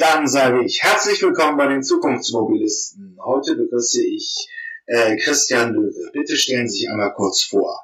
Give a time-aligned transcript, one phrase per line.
[0.00, 3.18] Dann sage ich herzlich willkommen bei den Zukunftsmobilisten.
[3.22, 4.48] Heute begrüße ich
[4.86, 6.10] äh, Christian Löwe.
[6.14, 7.82] Bitte stellen Sie sich einmal kurz vor.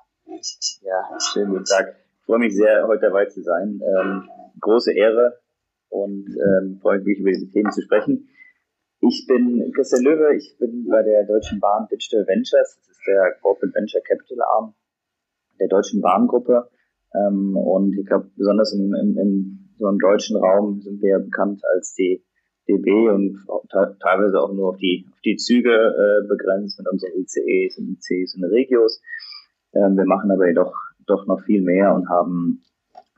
[0.80, 1.94] Ja, schönen guten Tag.
[2.18, 3.82] Ich freue mich sehr, heute dabei zu sein.
[3.84, 4.30] Ähm,
[4.62, 5.40] große Ehre
[5.90, 8.30] und ähm, freue mich, über diese Themen zu sprechen.
[9.00, 13.34] Ich bin Christian Löwe, ich bin bei der Deutschen Bahn Digital Ventures, das ist der
[13.42, 14.74] Corporate Venture Capital Arm
[15.60, 16.70] der Deutschen Bahngruppe.
[17.14, 21.62] Ähm, und ich glaube, besonders im, im, im, so im deutschen Raum sind wir bekannt
[21.74, 22.24] als die
[22.68, 23.38] DB und
[24.00, 28.36] teilweise auch nur auf die, auf die Züge äh, begrenzt mit unseren ICEs und ICs
[28.36, 29.00] und Regios.
[29.72, 30.74] Ähm, wir machen aber jedoch
[31.06, 32.62] doch noch viel mehr und haben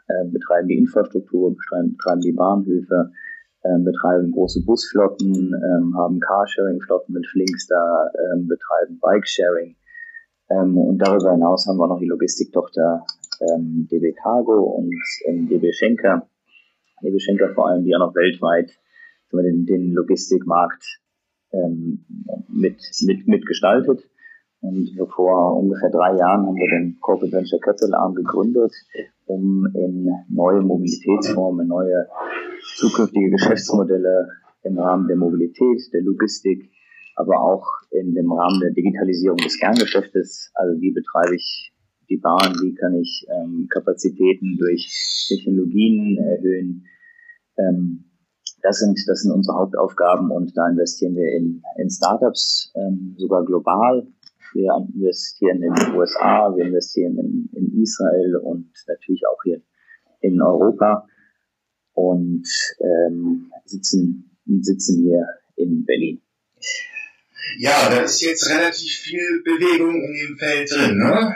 [0.08, 3.10] äh, betreiben die Infrastruktur, betreiben, betreiben die Bahnhöfe,
[3.62, 9.77] äh, betreiben große Busflotten, äh, haben Carsharing-Flotten mit Flinkstar, äh, betreiben Bikesharing.
[10.50, 13.04] Ähm, und darüber hinaus haben wir noch die Logistiktochter
[13.40, 14.94] ähm, DB Cargo und
[15.27, 16.28] ähm, DB Schenker.
[17.02, 18.70] DB Schenker vor allem, die auch noch weltweit
[19.32, 21.00] den, den Logistikmarkt
[21.52, 22.04] ähm,
[22.48, 24.08] mit, mit, mitgestaltet.
[24.60, 28.72] Und vor ungefähr drei Jahren haben wir den Corporate Venture Capital Arm gegründet,
[29.27, 32.08] um in neue Mobilitätsformen, neue
[32.74, 34.28] zukünftige Geschäftsmodelle
[34.64, 36.70] im Rahmen der Mobilität, der Logistik,
[37.14, 41.72] aber auch in dem Rahmen der Digitalisierung des Kerngeschäftes, also wie betreibe ich
[42.09, 46.87] die Bahn, wie kann ich ähm, Kapazitäten durch Technologien erhöhen.
[47.59, 48.05] Ähm,
[48.62, 53.45] das sind, das sind unsere Hauptaufgaben und da investieren wir in, in Startups, ähm, sogar
[53.45, 54.06] global.
[54.55, 59.61] Wir investieren in den USA, wir investieren in, in Israel und natürlich auch hier
[60.20, 61.06] in Europa
[61.92, 62.47] und
[62.81, 66.20] ähm, sitzen, sitzen hier in Berlin.
[67.59, 70.98] Ja, da ist jetzt relativ viel Bewegung in dem Feld drin.
[70.98, 71.34] Ne?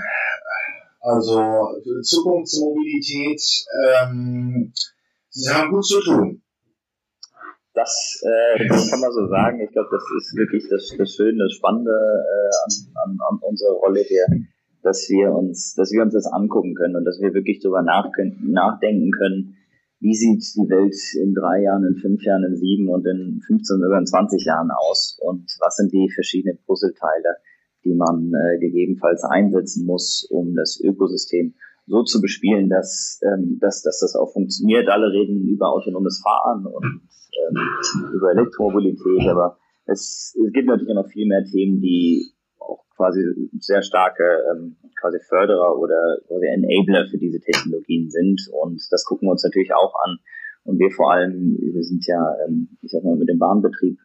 [1.03, 3.42] Also Zukunftsmobilität,
[3.84, 4.72] ähm,
[5.31, 6.42] Sie haben gut zu tun.
[7.75, 9.61] Das, äh, kann man so sagen.
[9.61, 13.72] Ich glaube, das ist wirklich das, das Schöne, das Spannende äh, an, an, an unserer
[13.72, 14.27] Rolle hier,
[14.83, 19.10] dass wir uns, dass wir uns das angucken können und dass wir wirklich darüber nachdenken
[19.10, 19.56] können,
[19.99, 23.82] wie sieht die Welt in drei Jahren, in fünf Jahren, in sieben und in 15
[23.84, 27.38] oder in 20 Jahren aus und was sind die verschiedenen Puzzleteile,
[27.84, 31.54] die man äh, gegebenenfalls einsetzen muss, um das Ökosystem
[31.87, 34.88] so zu bespielen, dass, ähm, dass, dass das auch funktioniert.
[34.88, 41.09] Alle reden über autonomes Fahren und ähm, über Elektromobilität, aber es, es gibt natürlich noch
[41.09, 43.20] viel mehr Themen, die auch quasi
[43.59, 44.22] sehr starke
[44.53, 48.41] ähm, quasi Förderer oder quasi Enabler für diese Technologien sind.
[48.53, 50.19] Und das gucken wir uns natürlich auch an.
[50.64, 53.99] Und wir vor allem, wir sind ja, ähm, ich sag mal, mit dem Bahnbetrieb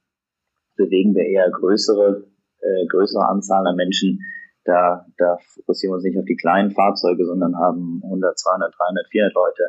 [0.75, 2.27] bewegen wir eher größere,
[2.61, 4.19] äh, größere Anzahl an Menschen.
[4.63, 9.07] Da, da fokussieren wir uns nicht auf die kleinen Fahrzeuge, sondern haben 100, 200, 300,
[9.09, 9.63] 400 Leute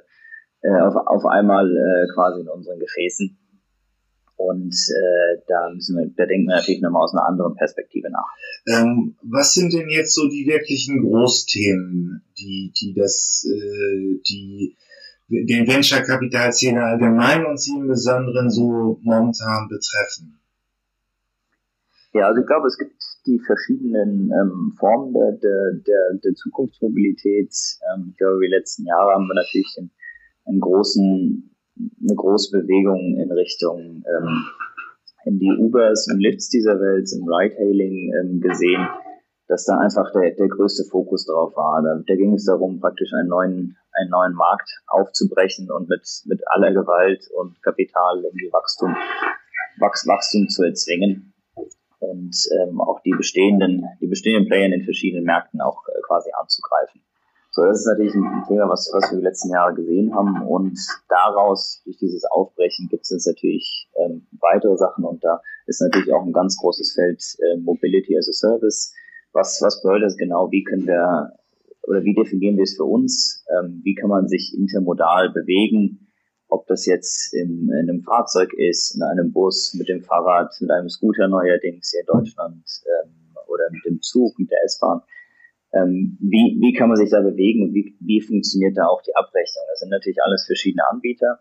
[0.62, 3.38] äh, auf, auf einmal äh, quasi in unseren Gefäßen.
[4.36, 8.28] Und äh, da müssen wir, da denken wir natürlich nochmal aus einer anderen Perspektive nach.
[8.68, 14.76] Ähm, was sind denn jetzt so die wirklichen Großthemen, die, die das, äh, die
[15.28, 20.38] den Venture Capital Szene allgemein und Sie im Besonderen so momentan betreffen?
[22.18, 27.54] Ja, also ich glaube, es gibt die verschiedenen ähm, Formen der, der, der, der Zukunftsmobilität.
[27.94, 29.90] Ähm, ich glaube, die letzten Jahre haben wir natürlich einen,
[30.46, 34.44] einen großen eine große Bewegung in Richtung ähm,
[35.26, 38.88] in die Ubers und Lifts dieser Welt, im Ride-Hailing ähm, gesehen,
[39.46, 41.82] dass da einfach der, der größte Fokus drauf war.
[41.82, 46.40] Da, da ging es darum, praktisch einen neuen, einen neuen Markt aufzubrechen und mit, mit
[46.46, 48.96] aller Gewalt und Kapital irgendwie Wachstum,
[49.78, 51.27] Wachs, Wachstum zu erzwingen
[52.10, 56.30] und ähm, auch die bestehenden, die bestehenden Player in den verschiedenen Märkten auch äh, quasi
[56.40, 57.02] anzugreifen.
[57.50, 60.46] So, das ist natürlich ein Thema, was, was wir die letzten Jahre gesehen haben.
[60.46, 65.04] Und daraus, durch dieses Aufbrechen, gibt es jetzt natürlich ähm, weitere Sachen.
[65.04, 68.94] Und da ist natürlich auch ein ganz großes Feld äh, Mobility as a Service.
[69.32, 70.50] Was, was bedeutet das genau?
[70.50, 71.32] Wie können wir
[71.88, 73.44] oder wie definieren wir es für uns?
[73.50, 76.07] Ähm, wie kann man sich intermodal bewegen?
[76.48, 80.70] Ob das jetzt im, in einem Fahrzeug ist, in einem Bus, mit dem Fahrrad, mit
[80.70, 82.64] einem Scooter neuerdings hier in Deutschland
[83.04, 85.02] ähm, oder mit dem Zug, mit der S-Bahn
[85.72, 89.14] ähm, wie, wie kann man sich da bewegen und wie, wie funktioniert da auch die
[89.14, 89.64] Abrechnung?
[89.68, 91.40] Das sind natürlich alles verschiedene Anbieter.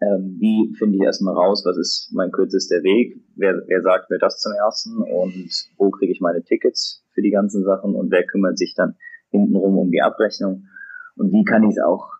[0.00, 3.20] Ähm, wie finde ich erstmal raus, was ist mein kürzester Weg?
[3.36, 4.98] Wer, wer sagt mir das zum ersten?
[4.98, 7.94] Und wo kriege ich meine Tickets für die ganzen Sachen?
[7.94, 8.96] Und wer kümmert sich dann
[9.30, 10.66] hintenrum um die Abrechnung?
[11.16, 12.10] Und wie kann ich es auch,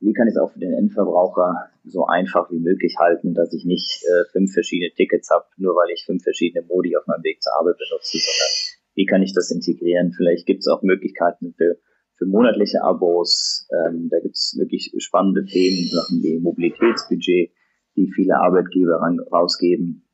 [0.00, 3.64] wie kann ich es auch für den Endverbraucher so einfach wie möglich halten, dass ich
[3.64, 7.42] nicht äh, fünf verschiedene Tickets habe, nur weil ich fünf verschiedene Modi auf meinem Weg
[7.42, 8.52] zur Arbeit benutze, sondern
[8.94, 10.12] wie kann ich das integrieren?
[10.12, 11.78] Vielleicht gibt es auch Möglichkeiten für,
[12.16, 13.66] für monatliche Abos.
[13.72, 17.50] Ähm, da gibt es wirklich spannende Themen, Sachen wie Mobilitätsbudget,
[17.96, 20.08] die viele Arbeitgeber ran, rausgeben.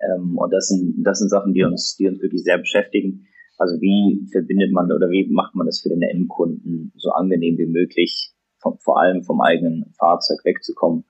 [0.00, 3.26] Ähm, und das sind, das sind Sachen, die uns, die uns wirklich sehr beschäftigen.
[3.58, 7.66] Also wie verbindet man oder wie macht man das für den Endkunden so angenehm wie
[7.66, 11.04] möglich, vom, vor allem vom eigenen Fahrzeug wegzukommen,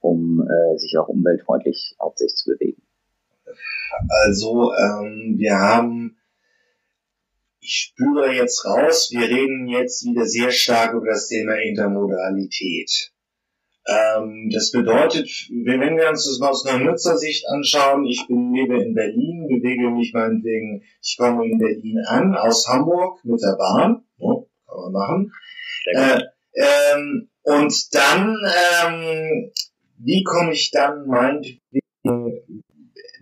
[0.00, 2.82] um äh, sich auch umweltfreundlich hauptsächlich zu bewegen.
[4.24, 6.18] Also ähm, wir haben,
[7.60, 13.12] ich spüre jetzt raus, wir reden jetzt wieder sehr stark über das Thema Intermodalität.
[13.88, 18.82] Ähm, das bedeutet, wenn wir uns das mal aus einer Nutzersicht anschauen, ich bin, lebe
[18.82, 24.04] in Berlin, bewege mich meinetwegen, ich komme in Berlin an, aus Hamburg mit der Bahn,
[24.18, 25.32] oh, kann man machen.
[25.94, 26.20] Äh,
[26.56, 28.36] ähm, und dann,
[28.84, 29.52] ähm,
[29.98, 31.60] wie komme ich dann meinetwegen,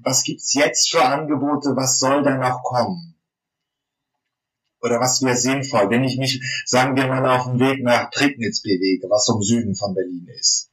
[0.02, 3.14] was gibt's jetzt für Angebote, was soll da noch kommen?
[4.84, 8.60] oder was wäre sinnvoll, wenn ich mich, sagen wir mal, auf dem Weg nach Prignitz
[8.60, 10.70] bewege, was im Süden von Berlin ist?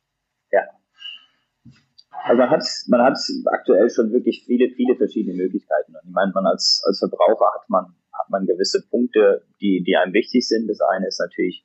[0.51, 0.67] Ja.
[2.11, 3.17] Also man hat, man hat
[3.53, 5.95] aktuell schon wirklich viele, viele verschiedene Möglichkeiten.
[5.95, 9.95] Und ich meine, man als, als Verbraucher hat man, hat man gewisse Punkte, die, die
[9.95, 10.67] einem wichtig sind.
[10.67, 11.63] Das eine ist natürlich,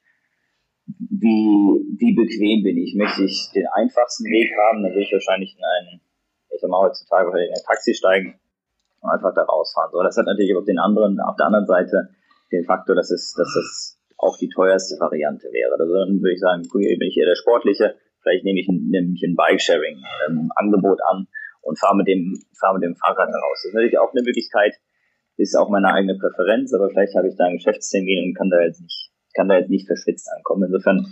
[0.86, 2.94] wie, wie bequem bin ich?
[2.94, 6.00] Möchte ich den einfachsten Weg haben, dann will ich wahrscheinlich in einen,
[6.50, 8.38] ich sag mal heutzutage in ein Taxi steigen
[9.00, 9.90] und einfach da rausfahren.
[9.92, 12.10] So, das hat natürlich auf den anderen, auf der anderen Seite
[12.52, 15.72] den Faktor, dass es, dass es auch die teuerste Variante wäre.
[15.78, 19.12] Also dann würde ich sagen, bin ich eher der Sportliche, vielleicht nehme ich ein, nehme
[19.14, 21.26] ich ein Bike-Sharing-Angebot ähm, an
[21.62, 23.60] und fahre mit dem, fahre mit dem Fahrrad heraus.
[23.62, 24.74] Das ist natürlich auch eine Möglichkeit,
[25.36, 28.60] ist auch meine eigene Präferenz, aber vielleicht habe ich da einen Geschäftstermin und kann da
[28.62, 29.05] jetzt nicht,
[29.36, 30.64] kann da jetzt nicht verschwitzt ankommen.
[30.64, 31.06] Insofern,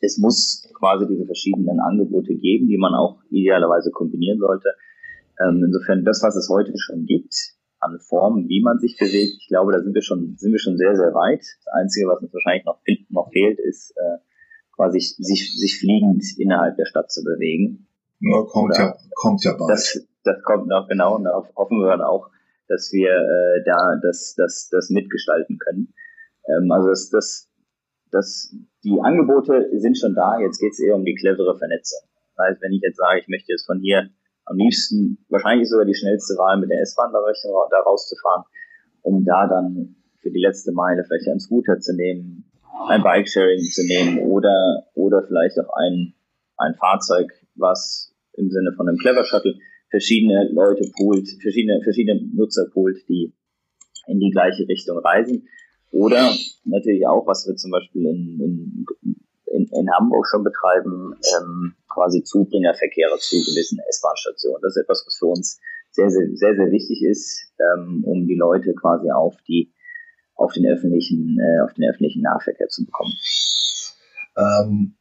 [0.00, 4.70] es muss quasi diese verschiedenen Angebote geben, die man auch idealerweise kombinieren sollte.
[5.38, 7.34] Ähm, insofern, das, was es heute schon gibt,
[7.80, 9.36] an Formen, wie man sich bewegt.
[9.40, 11.40] Ich glaube, da sind wir schon, sind wir schon sehr, sehr weit.
[11.40, 14.18] Das Einzige, was uns wahrscheinlich noch, noch fehlt, ist äh,
[14.74, 17.86] quasi sich, sich fliegend innerhalb der Stadt zu bewegen.
[18.20, 19.70] Ja, kommt Oder ja, kommt ja bald.
[19.70, 22.28] Das, das kommt noch genau und darauf hoffen wir dann auch,
[22.68, 25.94] dass wir äh, da das, das, das mitgestalten können.
[26.46, 27.49] Ähm, also das, das,
[28.10, 28.54] das,
[28.84, 32.00] die Angebote sind schon da, jetzt geht es eher um die clevere Vernetzung.
[32.36, 34.10] Das heißt, wenn ich jetzt sage, ich möchte jetzt von hier
[34.46, 37.20] am liebsten wahrscheinlich sogar die schnellste Wahl mit der S-Bahn da,
[37.70, 38.44] da rauszufahren,
[39.02, 42.50] um da dann für die letzte Meile vielleicht einen Scooter zu nehmen,
[42.88, 46.14] ein Bike-Sharing zu nehmen oder, oder vielleicht auch ein,
[46.56, 49.54] ein Fahrzeug, was im Sinne von einem Clever Shuttle
[49.90, 53.34] verschiedene Leute poolt, verschiedene, verschiedene Nutzer poolt, die
[54.06, 55.48] in die gleiche Richtung reisen.
[55.90, 56.32] Oder
[56.64, 58.86] natürlich auch, was wir zum Beispiel in, in
[59.50, 64.62] in, in Hamburg schon betreiben, ähm, quasi Zubringerverkehre zu gewissen S-Bahn-Stationen.
[64.62, 65.60] Das ist etwas, was für uns
[65.90, 69.72] sehr, sehr, sehr, sehr wichtig ist, ähm, um die Leute quasi auf die
[70.34, 73.12] auf den öffentlichen äh, auf den öffentlichen Nahverkehr zu bekommen.
[74.38, 74.96] Ähm,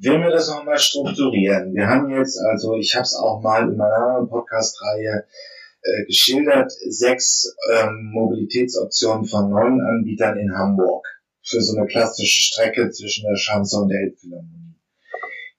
[0.00, 3.76] wenn wir das nochmal strukturieren, wir haben jetzt also, ich habe es auch mal in
[3.76, 5.26] meiner anderen Podcast-Reihe
[5.82, 11.06] äh, geschildert, sechs ähm, Mobilitätsoptionen von neuen Anbietern in Hamburg
[11.42, 14.76] für so eine klassische Strecke zwischen der Schanze und der Elbphilharmonie.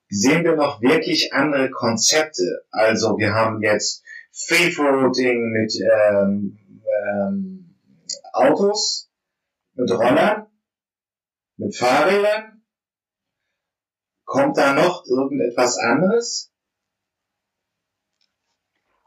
[0.10, 2.66] Sehen wir noch wirklich andere Konzepte?
[2.70, 6.60] Also wir haben jetzt Free Routing mit ähm,
[7.04, 7.76] ähm,
[8.34, 9.10] Autos,
[9.74, 10.48] mit Rollern,
[11.58, 12.64] mit Fahrrädern.
[14.26, 16.51] Kommt da noch irgendetwas anderes?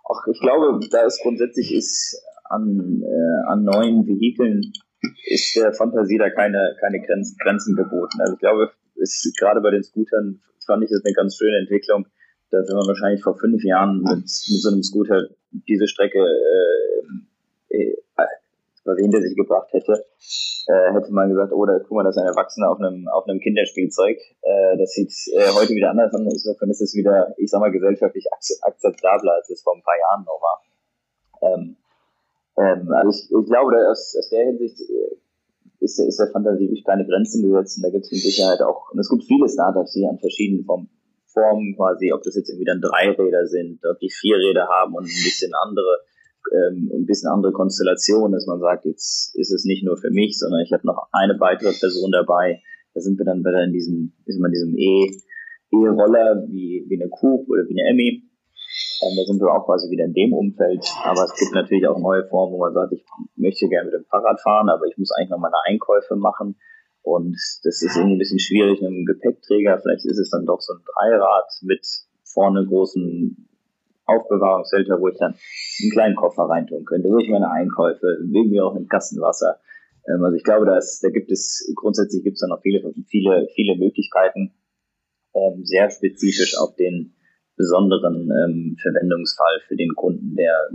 [0.04, 4.72] Ach, ich glaube, da ist grundsätzlich ist an, äh, an neuen Vehikeln
[5.26, 8.20] ist der Fantasie da keine, keine Grenzen, Grenzen geboten.
[8.20, 12.06] Also ich glaube, ist gerade bei den Scootern fand ich das eine ganz schöne Entwicklung,
[12.50, 15.28] dass man wahrscheinlich vor fünf Jahren mit, mit so einem Scooter
[15.68, 16.18] diese Strecke
[17.70, 17.96] äh, äh,
[18.84, 20.04] quasi hinter sich gebracht hätte,
[20.68, 23.26] äh, hätte man gesagt, oh, da guck mal, das ist ein Erwachsener auf einem, auf
[23.26, 24.18] einem Kinderspielzeug.
[24.42, 26.20] Äh, das sieht äh, heute wieder anders aus.
[26.22, 28.26] Insofern ist es wieder, ich sag mal, gesellschaftlich
[28.62, 30.62] akzeptabler, als es vor ein paar Jahren noch war.
[31.42, 31.76] Ähm,
[32.56, 35.16] ähm, also ich, ich glaube, aus, aus der Hinsicht äh,
[35.80, 38.90] ist, ist der Fantasie wirklich keine Grenzen gesetzt und da gibt es mit Sicherheit auch,
[38.92, 40.88] und es gibt viele Startups, die an verschiedenen Formen,
[41.26, 45.24] Formen quasi, ob das jetzt irgendwie dann Dreiräder sind, ob die Vierräder haben und ein
[45.24, 46.00] bisschen andere,
[46.52, 50.38] ähm, ein bisschen andere Konstellation, dass man sagt, jetzt ist es nicht nur für mich,
[50.38, 52.62] sondern ich habe noch eine weitere Person dabei.
[52.94, 55.10] Da sind wir dann wieder in diesem, ist man in diesem E,
[55.72, 58.22] E-Roller wie, wie eine Coupe oder wie eine Emmy
[59.02, 60.84] ähm, da sind wir auch quasi wieder in dem Umfeld.
[61.04, 63.04] Aber es gibt natürlich auch neue Formen, wo man sagt, ich
[63.36, 66.56] möchte gerne mit dem Fahrrad fahren, aber ich muss eigentlich noch meine Einkäufe machen.
[67.02, 69.78] Und das ist irgendwie ein bisschen schwierig mit einem Gepäckträger.
[69.78, 71.86] Vielleicht ist es dann doch so ein Dreirad mit
[72.22, 73.48] vorne großen
[74.06, 78.64] Aufbewahrungsfilter, wo ich dann einen kleinen Koffer reintun könnte, wo ich meine Einkäufe, wegen mir
[78.64, 79.60] auch ein Kassenwasser.
[80.06, 82.92] Ähm, also ich glaube, da, ist, da gibt es grundsätzlich gibt es da noch viele,
[83.08, 84.52] viele, viele Möglichkeiten.
[85.34, 87.14] ähm, sehr spezifisch auf den
[87.56, 90.70] besonderen ähm, Verwendungsfall für den Kunden, der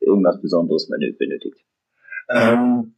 [0.00, 1.64] irgendwas Besonderes benötigt.
[2.28, 2.94] Ähm,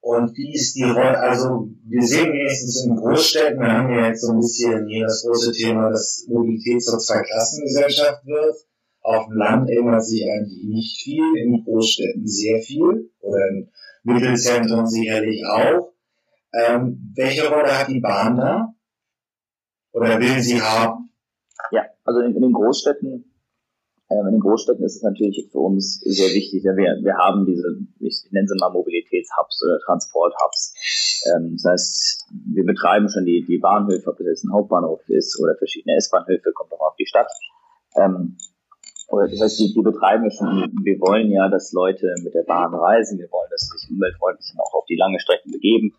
[0.00, 4.20] und wie ist die Rolle, also wir sehen wenigstens in Großstädten, wir haben ja jetzt
[4.20, 8.54] so ein bisschen hier das große Thema, dass Mobilität zur Zweiklassengesellschaft wird.
[9.04, 13.70] Auf dem Land ändert sich eigentlich nicht viel, in Großstädten sehr viel oder in
[14.02, 15.92] Mittelzentren sicherlich auch.
[16.52, 18.74] Ähm, welche Rolle hat die Bahn da?
[19.92, 21.10] Oder will sie haben?
[21.70, 23.30] Ja, also in, in den Großstädten
[24.10, 27.66] ähm, in den Großstädten ist es natürlich für uns sehr wichtig, wir, wir haben diese,
[28.00, 30.74] ich nenne sie mal Mobilitätshubs oder Transporthubs.
[31.34, 35.38] Ähm, das heißt, wir betreiben schon die, die Bahnhöfe, ob das jetzt ein Hauptbahnhof ist
[35.40, 37.30] oder verschiedene S-Bahnhöfe, kommt auch auf die Stadt.
[39.14, 40.74] Oder das heißt, die betreiben wir schon.
[40.82, 43.18] Wir wollen ja, dass Leute mit der Bahn reisen.
[43.18, 45.94] Wir wollen, dass sie sich umweltfreundlich dann auch auf die lange Strecken begeben.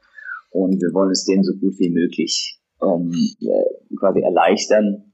[0.51, 5.13] Und wir wollen es denen so gut wie möglich ähm, äh, quasi erleichtern,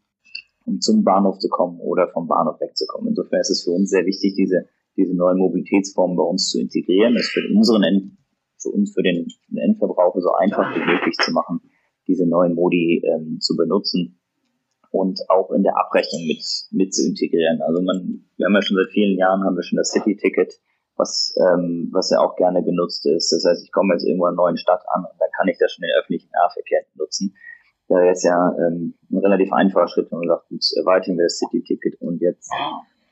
[0.65, 3.09] um zum Bahnhof zu kommen oder vom Bahnhof wegzukommen.
[3.09, 4.65] Insofern ist es für uns sehr wichtig, diese,
[4.97, 8.17] diese neuen Mobilitätsformen bei uns zu integrieren, es für unseren End,
[8.57, 11.61] für uns, für den Endverbraucher so einfach wie möglich zu machen,
[12.07, 14.20] diese neuen Modi ähm, zu benutzen
[14.91, 17.61] und auch in der Abrechnung mit, mit zu integrieren.
[17.61, 20.59] Also man, wir haben ja schon seit vielen Jahren haben wir schon das City-Ticket,
[20.95, 23.31] was, ähm, was ja auch gerne genutzt ist.
[23.31, 25.57] Das heißt, ich komme jetzt irgendwo in einer neuen Stadt an und dann kann ich
[25.57, 27.33] da schon den öffentlichen Nahverkehr nutzen
[27.91, 31.37] wäre jetzt ja ähm, ein relativ einfacher Schritt, wenn man sagt, jetzt erweitern wir das
[31.37, 32.51] City-Ticket und jetzt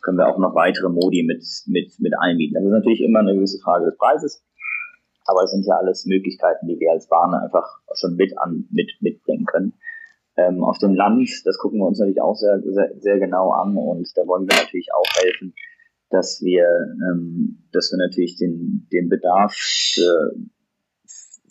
[0.01, 2.55] können wir auch noch weitere Modi mit, mit, mit einbieten.
[2.55, 4.43] Das ist natürlich immer eine gewisse Frage des Preises,
[5.25, 8.91] aber es sind ja alles Möglichkeiten, die wir als Bahn einfach schon mit an, mit,
[9.01, 9.73] mitbringen können.
[10.39, 13.75] Ähm, auf dem Land, das gucken wir uns natürlich auch sehr, sehr, sehr genau an
[13.75, 15.53] und da wollen wir natürlich auch helfen,
[16.09, 16.65] dass wir,
[17.09, 20.33] ähm, dass wir natürlich den, den Bedarf für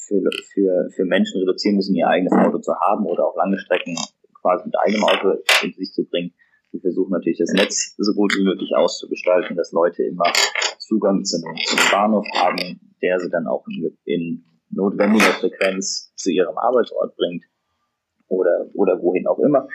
[0.08, 3.94] für, für, Menschen reduzieren müssen, ihr eigenes Auto zu haben oder auch lange Strecken
[4.40, 6.32] quasi mit eigenem Auto in sich zu bringen.
[6.70, 10.32] Wir versuchen natürlich das Netz so gut wie möglich auszugestalten, dass Leute immer
[10.78, 16.12] Zugang zu einem, zu einem Bahnhof haben, der sie dann auch in, in notwendiger Frequenz
[16.16, 17.44] zu ihrem Arbeitsort bringt
[18.28, 19.68] oder, oder wohin auch immer.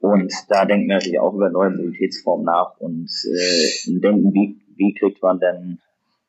[0.00, 4.60] Und da denken wir natürlich auch über neue Mobilitätsformen nach und, äh, und denken, wie,
[4.76, 5.78] wie kriegt man denn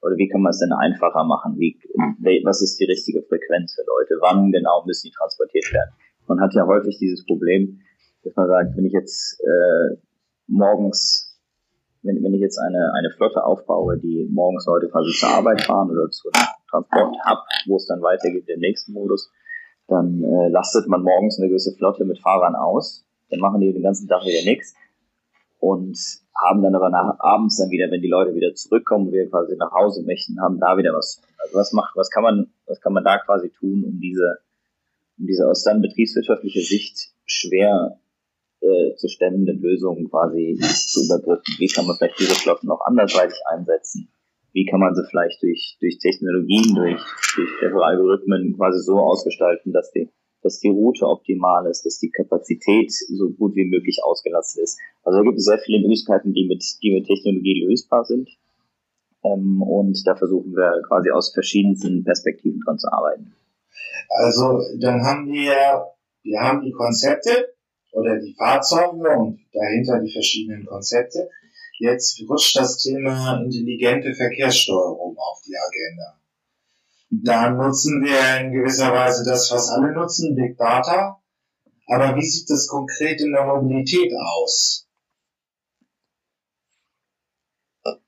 [0.01, 1.57] oder wie kann man es denn einfacher machen?
[1.57, 1.77] Wie,
[2.43, 4.17] was ist die richtige Frequenz für Leute?
[4.19, 5.91] Wann genau müssen die transportiert werden?
[6.27, 7.81] Man hat ja häufig dieses Problem,
[8.23, 9.97] dass man sagt, wenn ich jetzt äh,
[10.47, 11.39] morgens,
[12.01, 15.89] wenn, wenn ich jetzt eine, eine Flotte aufbaue, die morgens Leute quasi zur Arbeit fahren
[15.91, 19.31] oder zu einem Transport-Hub, wo es dann weitergeht im nächsten Modus,
[19.91, 23.83] dann äh, lastet man morgens eine gewisse Flotte mit Fahrern aus, dann machen die den
[23.83, 24.73] ganzen Tag wieder nichts
[25.59, 25.97] und
[26.35, 29.71] haben dann aber nach abends dann wieder, wenn die Leute wieder zurückkommen, wir quasi nach
[29.71, 31.21] Hause möchten, haben da wieder was.
[31.37, 34.39] Also was macht, was kann man, was kann man da quasi tun, um diese,
[35.19, 37.99] um diese aus dann betriebswirtschaftlicher Sicht schwer
[38.61, 41.53] äh, zu stemmenden Lösungen quasi zu überbrücken?
[41.59, 44.09] Wie kann man vielleicht diese Flotten noch andersweitig einsetzen?
[44.53, 47.01] Wie kann man sie vielleicht durch, durch Technologien, durch,
[47.35, 50.09] durch Algorithmen quasi so ausgestalten, dass die
[50.41, 54.79] dass die Route optimal ist, dass die Kapazität so gut wie möglich ausgelastet ist.
[55.03, 58.29] Also da gibt es sehr viele Möglichkeiten, die mit, die mit Technologie lösbar sind.
[59.23, 63.35] Ähm, und da versuchen wir quasi aus verschiedensten Perspektiven dran zu arbeiten.
[64.09, 65.85] Also dann haben wir,
[66.23, 67.53] wir haben die Konzepte
[67.91, 71.29] oder die Fahrzeuge und dahinter die verschiedenen Konzepte.
[71.81, 76.21] Jetzt rutscht das Thema intelligente Verkehrssteuerung auf die Agenda.
[77.09, 81.19] Da nutzen wir in gewisser Weise das, was alle nutzen, Big Data.
[81.87, 84.87] Aber wie sieht das konkret in der Mobilität aus?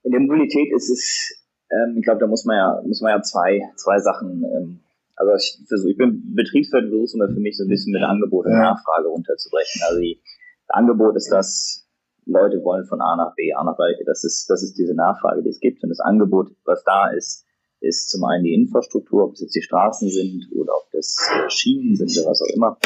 [0.03, 3.23] In der Mobilität ist es, ähm, ich glaube, da muss man ja, muss man ja
[3.23, 4.83] zwei, zwei Sachen, ähm,
[5.15, 8.45] also ich versuche, ich bin Betriebswirt, versuche immer für mich so ein bisschen mit Angebot
[8.45, 9.81] und Nachfrage runterzubrechen.
[9.87, 10.21] Also die,
[10.67, 11.82] das Angebot ist das,
[12.25, 15.43] Leute wollen von A nach B, A nach B, das ist, das ist diese Nachfrage,
[15.43, 15.83] die es gibt.
[15.83, 17.45] Und das Angebot, was da ist,
[17.79, 21.49] ist zum einen die Infrastruktur, ob es jetzt die Straßen sind oder ob das äh,
[21.49, 22.77] Schienen sind oder was auch immer.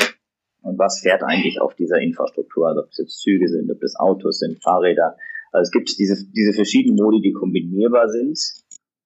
[0.62, 2.67] Und was fährt eigentlich auf dieser Infrastruktur?
[2.67, 5.15] Also ob es jetzt Züge sind, ob das Autos sind, Fahrräder.
[5.51, 8.39] Also es gibt diese, diese verschiedenen Modi, die kombinierbar sind,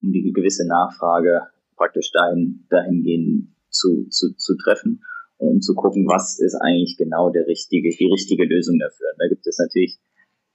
[0.02, 1.42] um die gewisse Nachfrage
[1.76, 5.02] praktisch dahin, dahingehend zu, zu, zu treffen
[5.38, 9.08] und um zu gucken, was ist eigentlich genau der richtige, die richtige Lösung dafür.
[9.12, 9.98] Und da gibt es natürlich,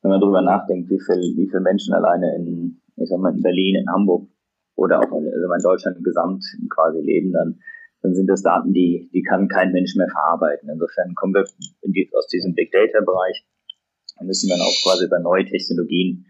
[0.08, 3.42] wenn man darüber nachdenkt, wie viel, wie viele Menschen alleine in, ich sag mal, in
[3.42, 4.30] Berlin, in Hamburg
[4.76, 7.60] oder auch also in Deutschland gesamt quasi leben, dann,
[8.02, 10.70] dann sind das Daten, die, die kann kein Mensch mehr verarbeiten.
[10.70, 11.44] Insofern kommen wir
[11.84, 13.46] die, aus diesem Big Data Bereich
[14.20, 16.26] und müssen dann auch quasi bei neue Technologien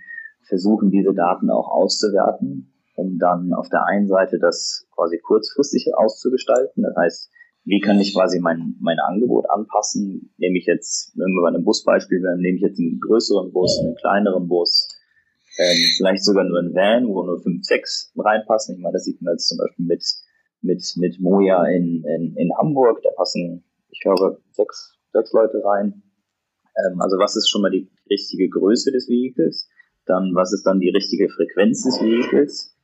[0.48, 6.82] versuchen, diese Daten auch auszuwerten, um dann auf der einen Seite das quasi kurzfristig auszugestalten.
[6.82, 7.32] Das heißt,
[7.68, 10.34] wie kann ich quasi mein, mein Angebot anpassen?
[10.38, 13.78] Nehme ich jetzt, wenn wir bei einem Busbeispiel werden, nehme ich jetzt einen größeren Bus,
[13.84, 14.88] einen kleineren Bus,
[15.58, 18.76] ähm, vielleicht sogar nur ein Van, wo nur fünf, sechs reinpassen.
[18.76, 20.02] Ich meine, das sieht man jetzt zum Beispiel mit,
[20.62, 26.04] mit, mit Moja in, in, in Hamburg, da passen, ich glaube, sechs, sechs Leute rein.
[26.78, 29.68] Ähm, also was ist schon mal die richtige Größe des Vehikels?
[30.06, 32.77] Dann, was ist dann die richtige Frequenz des Vehikels?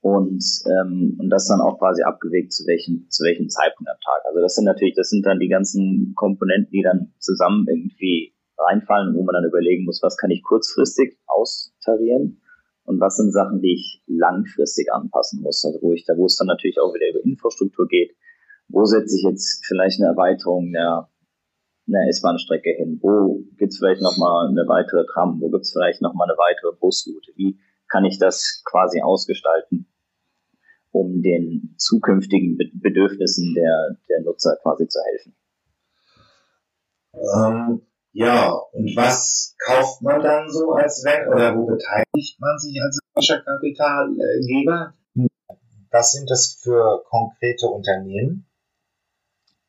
[0.00, 4.26] Und, ähm, und das dann auch quasi abgewegt zu welchem, zu welchem Zeitpunkt am Tag.
[4.26, 9.14] Also das sind natürlich, das sind dann die ganzen Komponenten, die dann zusammen irgendwie reinfallen,
[9.14, 12.40] wo man dann überlegen muss, was kann ich kurzfristig austarieren
[12.84, 15.64] und was sind Sachen, die ich langfristig anpassen muss.
[15.64, 18.16] Also wo ich da, wo es dann natürlich auch wieder über Infrastruktur geht.
[18.68, 21.08] Wo setze ich jetzt vielleicht eine Erweiterung der,
[21.88, 22.98] einer S-Bahn-Strecke hin?
[23.02, 25.40] Wo gibt es vielleicht nochmal eine weitere Tram?
[25.40, 27.32] Wo gibt es vielleicht nochmal eine weitere Busroute?
[27.36, 27.58] Wie
[27.92, 29.86] kann ich das quasi ausgestalten,
[30.92, 35.36] um den zukünftigen Bedürfnissen der, der Nutzer quasi zu helfen?
[37.14, 37.82] Ähm,
[38.12, 42.98] ja, und was kauft man dann so als Wenn oder wo beteiligt man sich als
[43.14, 44.94] Venture-Kapitalgeber?
[45.90, 48.46] Was sind das für konkrete Unternehmen?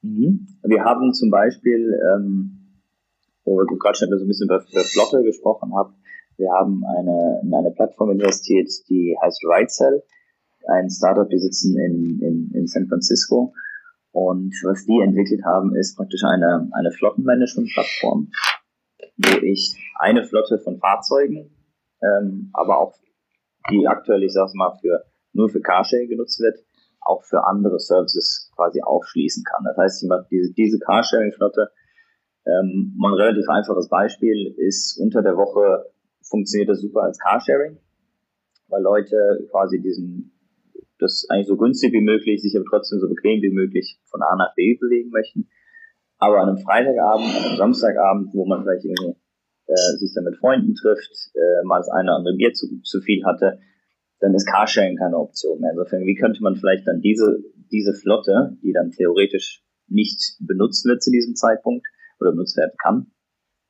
[0.02, 0.48] Mhm.
[0.64, 2.80] Wir haben zum Beispiel, ähm,
[3.44, 5.96] wo wir gerade schon so ein bisschen über, über Flotte gesprochen haben,
[6.44, 10.04] wir haben eine, in eine Plattform investiert, die heißt RideCell,
[10.68, 13.54] ein Startup, die sitzen in, in, in San Francisco
[14.12, 18.32] und was die entwickelt haben, ist praktisch eine, eine Flottenmanagement-Plattform,
[19.18, 21.50] wo ich eine Flotte von Fahrzeugen,
[22.02, 22.94] ähm, aber auch
[23.70, 26.60] die aktuell, ich sag's mal, für, nur für Carsharing genutzt wird,
[27.02, 29.64] auch für andere Services quasi aufschließen kann.
[29.64, 31.72] Das heißt, diese, diese Carsharing-Flotte,
[32.46, 35.86] ähm, ein relativ einfaches Beispiel ist, unter der Woche
[36.24, 37.78] funktioniert das super als Carsharing,
[38.68, 40.32] weil Leute quasi diesen
[41.00, 44.36] das eigentlich so günstig wie möglich, sich aber trotzdem so bequem wie möglich von A
[44.36, 45.50] nach B bewegen möchten.
[46.18, 49.16] Aber an einem Freitagabend, an einem Samstagabend, wo man vielleicht irgendwie
[49.68, 53.02] äh, sich dann mit Freunden trifft, äh, mal das eine oder andere Bier zu, zu
[53.02, 53.60] viel hatte,
[54.20, 55.72] dann ist Carsharing keine Option mehr.
[55.72, 57.40] Insofern, wie könnte man vielleicht dann diese,
[57.72, 61.86] diese Flotte, die dann theoretisch nicht benutzt wird zu diesem Zeitpunkt
[62.20, 63.12] oder benutzt werden kann,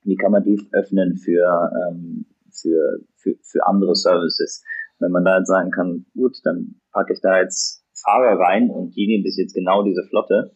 [0.03, 4.63] wie kann man die öffnen für, ähm, für, für, für andere Services?
[4.99, 8.95] Wenn man da jetzt sagen kann, gut, dann packe ich da jetzt Fahrer rein und
[8.95, 10.55] die nehmen sich jetzt genau diese Flotte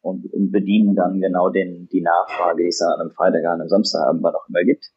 [0.00, 3.68] und, und bedienen dann genau den, die Nachfrage, die es an einem Freitag, an einem
[3.68, 4.92] Samstagabend wann auch immer gibt,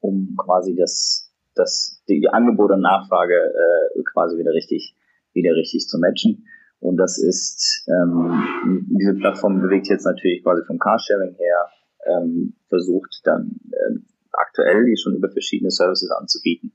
[0.00, 4.94] um quasi das, das, die Angebot und Nachfrage äh, quasi wieder richtig,
[5.32, 6.46] wieder richtig zu matchen.
[6.80, 11.68] Und das ist, ähm, diese Plattform bewegt jetzt natürlich quasi vom Carsharing her,
[12.06, 14.06] ähm, versucht dann ähm,
[14.40, 16.72] aktuell die schon über verschiedene Services anzubieten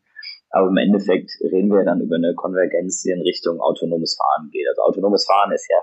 [0.56, 4.66] aber im Endeffekt reden wir dann über eine Konvergenz, die in Richtung autonomes Fahren geht.
[4.70, 5.78] Also autonomes Fahren ist ja,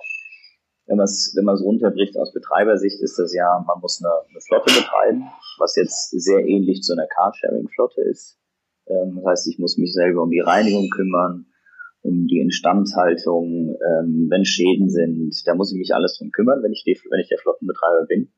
[0.86, 4.72] wenn man es wenn runterbricht aus Betreibersicht, ist das ja, man muss eine, eine Flotte
[4.72, 8.38] betreiben, was jetzt sehr ähnlich zu einer Carsharing-Flotte ist.
[8.86, 11.52] Ähm, das heißt, ich muss mich selber um die Reinigung kümmern,
[12.00, 16.72] um die Instandhaltung, ähm, wenn Schäden sind, da muss ich mich alles drum kümmern, wenn
[16.72, 18.32] ich, die, wenn ich der Flottenbetreiber bin.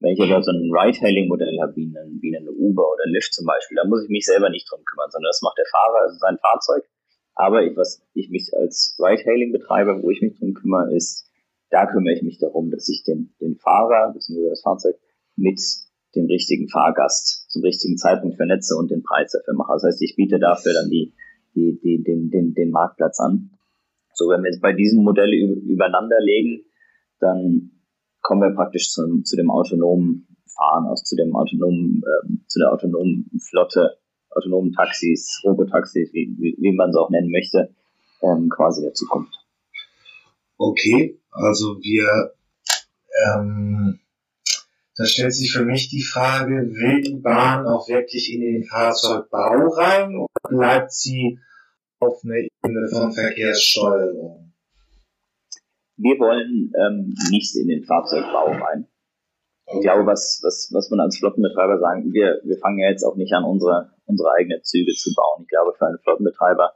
[0.00, 3.46] Wenn ich aber so ein Ride-Hailing-Modell habe, wie ein, wie ein Uber oder Lyft zum
[3.46, 6.18] Beispiel, dann muss ich mich selber nicht drum kümmern, sondern das macht der Fahrer, also
[6.18, 6.84] sein Fahrzeug.
[7.34, 11.30] Aber ich, was ich mich als Ride-Hailing-Betreiber, wo ich mich drum kümmere, ist,
[11.70, 14.50] da kümmere ich mich darum, dass ich den, den Fahrer bzw.
[14.50, 14.96] das Fahrzeug
[15.36, 15.60] mit
[16.14, 19.72] dem richtigen Fahrgast zum richtigen Zeitpunkt vernetze und den Preis dafür mache.
[19.74, 21.14] Das heißt, ich biete dafür dann die,
[21.54, 23.50] die, die, den, den, den Marktplatz an.
[24.14, 26.64] So, wenn wir jetzt bei diesem Modell übereinander legen,
[27.20, 27.75] dann
[28.26, 32.72] kommen wir praktisch zu, zu dem autonomen Fahren, also zu dem autonomen, äh, zu der
[32.72, 33.98] autonomen Flotte,
[34.30, 37.72] autonomen Taxis, Robotaxis, wie, wie, wie man es auch nennen möchte,
[38.22, 39.32] ähm, quasi der Zukunft.
[40.58, 42.34] Okay, also wir,
[43.28, 44.00] ähm,
[44.96, 49.68] da stellt sich für mich die Frage, will die Bahn auch wirklich in den Fahrzeugbau
[49.68, 51.38] rein oder bleibt sie
[52.00, 54.45] auf einer Ebene von Verkehrssteuerung?
[55.96, 58.86] Wir wollen ähm, nicht in den Fahrzeugbau rein.
[59.74, 63.16] Ich glaube, was, was, was man als Flottenbetreiber sagen, wir, wir fangen ja jetzt auch
[63.16, 65.42] nicht an, unsere, unsere eigenen Züge zu bauen.
[65.42, 66.72] Ich glaube, für einen Flottenbetreiber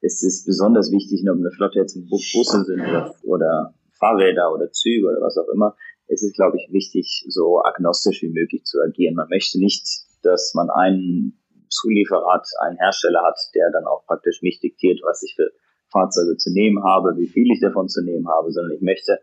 [0.00, 5.06] ist es besonders wichtig, ob eine Flotte jetzt Busse sind oder, oder Fahrräder oder Züge
[5.06, 9.14] oder was auch immer, ist es, glaube ich, wichtig, so agnostisch wie möglich zu agieren.
[9.14, 9.86] Man möchte nicht,
[10.22, 15.22] dass man einen Zulieferer hat, einen Hersteller hat, der dann auch praktisch nicht diktiert, was
[15.22, 15.50] ich für
[15.92, 19.18] Fahrzeuge zu nehmen habe, wie viel ich davon zu nehmen habe, sondern ich möchte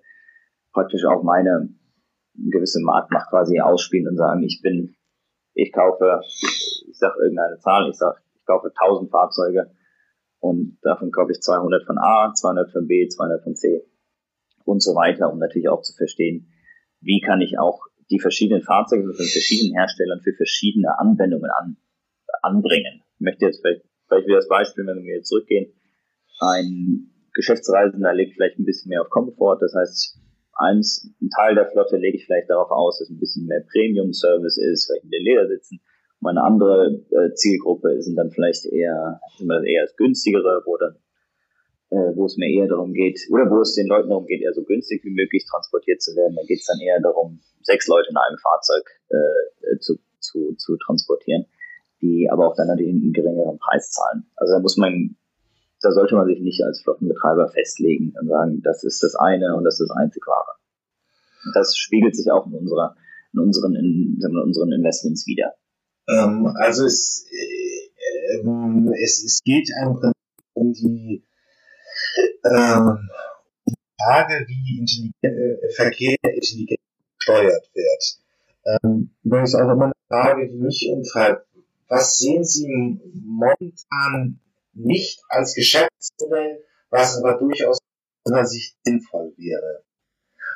[0.72, 1.70] praktisch auch meine
[2.36, 4.96] gewisse Marktmacht quasi ausspielen und sagen, ich bin,
[5.54, 9.72] ich kaufe, ich sage irgendeine Zahl, ich sage, ich kaufe 1000 Fahrzeuge
[10.40, 13.84] und davon kaufe ich 200 von A, 200 von B, 200 von C.
[14.64, 16.54] und so weiter, um natürlich auch zu verstehen,
[17.02, 21.78] wie kann ich auch die verschiedenen Fahrzeuge von verschiedenen Herstellern für verschiedene Anwendungen an,
[22.42, 23.04] anbringen.
[23.16, 25.74] Ich möchte jetzt vielleicht, vielleicht wieder das Beispiel, wenn wir jetzt zurückgehen,
[26.40, 30.20] ein Geschäftsreisender legt vielleicht ein bisschen mehr auf Komfort, das heißt,
[30.54, 34.58] eins, ein Teil der Flotte lege ich vielleicht darauf aus, dass ein bisschen mehr Premium-Service
[34.58, 35.80] ist, vielleicht in den Ledersitzen.
[36.20, 40.98] Meine andere äh, Zielgruppe sind dann vielleicht eher, eher das günstigere, wo dann
[41.92, 44.54] äh, wo es mir eher darum geht, oder wo es den Leuten darum geht, eher
[44.54, 46.36] so günstig wie möglich transportiert zu werden.
[46.36, 50.78] Da geht es dann eher darum, sechs Leute in einem Fahrzeug äh, zu, zu, zu
[50.78, 51.46] transportieren,
[52.02, 54.30] die aber auch dann natürlich einen geringeren Preis zahlen.
[54.36, 55.18] Also da muss man,
[55.82, 59.64] da sollte man sich nicht als Flottenbetreiber festlegen und sagen, das ist das eine und
[59.64, 60.58] das ist das einzig wahre.
[61.54, 62.96] Das spiegelt sich auch in unserer,
[63.34, 65.54] in unseren, in, in unseren Investments wieder.
[66.10, 68.44] Ähm, also es, äh,
[69.04, 70.12] es, es geht einfach
[70.54, 71.24] um die
[72.44, 73.10] ähm,
[74.02, 76.80] Frage, wie intelligent, äh, Verkehr intelligent
[77.18, 78.20] gesteuert wird.
[78.66, 81.46] Ähm, übrigens auch immer eine Frage, die mich umtreibt.
[81.88, 82.68] Was sehen Sie
[83.14, 84.40] momentan
[84.80, 89.84] nicht als Geschäftsmodell, was aber durchaus aus meiner Sicht sinnvoll wäre?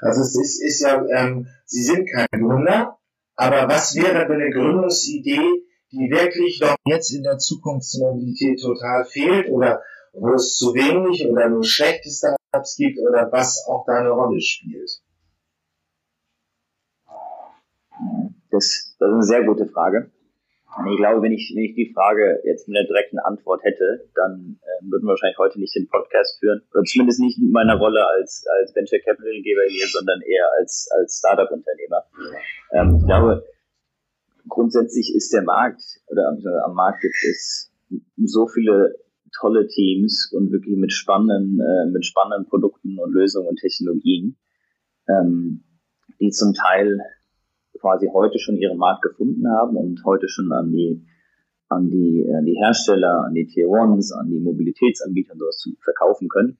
[0.02, 2.98] Also es ist, ist ja, ähm, Sie sind kein Gründer,
[3.36, 9.50] aber was wäre denn eine Gründungsidee, die wirklich doch jetzt in der Zukunftsmobilität total fehlt
[9.50, 9.82] oder
[10.14, 14.42] wo es zu wenig oder nur schlechte Startups gibt oder was auch da eine Rolle
[14.42, 15.02] spielt?
[18.52, 20.12] Das, das ist eine sehr gute Frage.
[20.90, 24.60] Ich glaube, wenn ich, wenn ich die Frage jetzt mit einer direkten Antwort hätte, dann
[24.62, 26.64] äh, würden wir wahrscheinlich heute nicht den Podcast führen.
[26.74, 30.90] Oder zumindest nicht in meiner Rolle als, als Venture Capital Geber hier, sondern eher als,
[30.98, 32.06] als Startup-Unternehmer.
[32.72, 33.46] Ähm, ich glaube,
[34.48, 37.72] grundsätzlich ist der Markt, oder am Markt gibt es
[38.18, 38.96] so viele
[39.40, 44.38] tolle Teams und wirklich mit spannenden, äh, mit spannenden Produkten und Lösungen und Technologien,
[45.08, 45.64] ähm,
[46.20, 47.00] die zum Teil
[47.84, 51.06] quasi heute schon ihren Markt gefunden haben und heute schon an die
[51.67, 56.30] an die, an die Hersteller, an die Tier Ones, an die Mobilitätsanbieter und sowas verkaufen
[56.30, 56.58] können.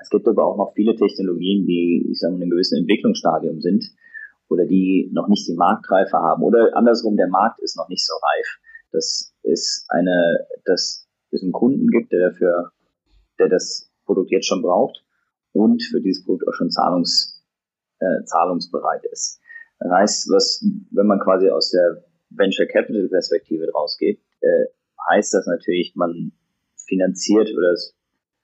[0.00, 3.60] Es gibt aber auch noch viele Technologien, die, ich sage mal, in einem gewissen Entwicklungsstadium
[3.60, 3.84] sind
[4.48, 8.14] oder die noch nicht die Marktreife haben oder andersrum, der Markt ist noch nicht so
[8.14, 8.46] reif.
[8.92, 12.72] Das ist eine, das es einen Kunden gibt, der dafür,
[13.38, 15.04] der das Produkt jetzt schon braucht
[15.52, 17.44] und für dieses Produkt auch schon zahlungs,
[18.00, 19.39] äh, zahlungsbereit ist.
[19.80, 24.66] Das heißt, was, wenn man quasi aus der Venture Capital Perspektive rausgeht, äh,
[25.10, 26.32] heißt das natürlich, man
[26.86, 27.96] finanziert oder es,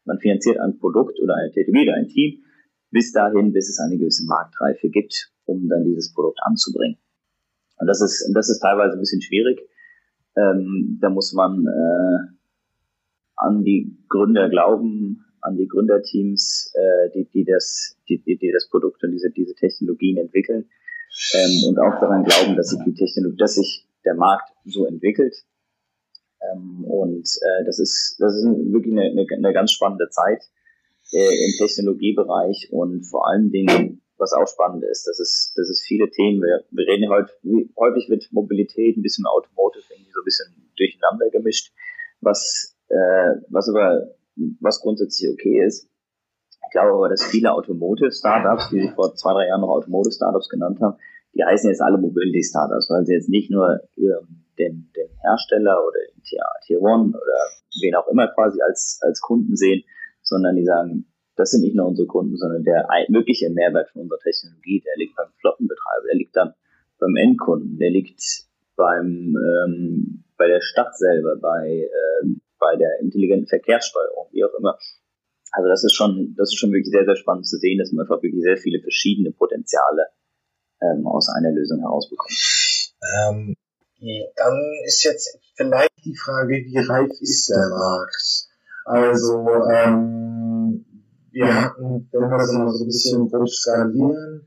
[0.05, 2.43] man finanziert ein Produkt oder eine Technologie oder ein Team
[2.91, 6.99] bis dahin, bis es eine gewisse Marktreife gibt, um dann dieses Produkt anzubringen.
[7.79, 9.61] Und das ist, das ist teilweise ein bisschen schwierig.
[10.37, 12.37] Ähm, da muss man äh,
[13.37, 19.05] an die Gründer glauben, an die Gründerteams, äh, die, die, das, die, die das Produkt
[19.05, 20.71] und diese, diese Technologien entwickeln
[21.35, 25.35] ähm, und auch daran glauben, dass sich die Technologie, dass sich der Markt so entwickelt.
[26.41, 30.43] Ähm, und äh, das ist das ist wirklich eine, eine, eine ganz spannende Zeit
[31.13, 35.83] äh, im Technologiebereich und vor allen Dingen, was auch spannend ist, dass es, dass es
[35.83, 37.33] viele Themen, wir, wir reden heute,
[37.77, 41.73] häufig wird Mobilität ein bisschen Automotive irgendwie so ein bisschen durcheinander gemischt,
[42.21, 44.15] was äh, was aber,
[44.61, 45.89] was grundsätzlich okay ist.
[46.77, 50.79] Ich glaube aber, dass viele Automotive-Startups, die sich vor zwei, drei Jahren noch Automotive-Startups genannt
[50.83, 50.99] haben,
[51.33, 56.23] die heißen jetzt alle Mobility-Startups, weil sie jetzt nicht nur den, den Hersteller oder den
[56.23, 57.39] Tier, Tier One oder
[57.81, 59.85] wen auch immer quasi als, als Kunden sehen,
[60.21, 64.19] sondern die sagen, das sind nicht nur unsere Kunden, sondern der wirkliche Mehrwert von unserer
[64.19, 66.53] Technologie, der liegt beim Flottenbetreiber, der liegt dann
[66.99, 68.21] beim Endkunden, der liegt
[68.77, 71.89] beim ähm, bei der Stadt selber, bei
[72.21, 74.77] ähm, bei der intelligenten Verkehrssteuerung, wie auch immer.
[75.57, 78.05] Also das ist schon, das ist schon wirklich sehr, sehr spannend zu sehen, dass man
[78.05, 80.07] einfach wirklich sehr viele verschiedene Potenziale
[80.83, 82.93] ähm, aus einer Lösung herausbekommt.
[83.17, 83.57] Ähm,
[84.37, 88.49] dann ist jetzt vielleicht die Frage, wie reif ist der Markt?
[88.85, 90.85] Also ähm,
[91.33, 94.47] wir hatten, wenn wir das mal so ein bisschen grob skalieren,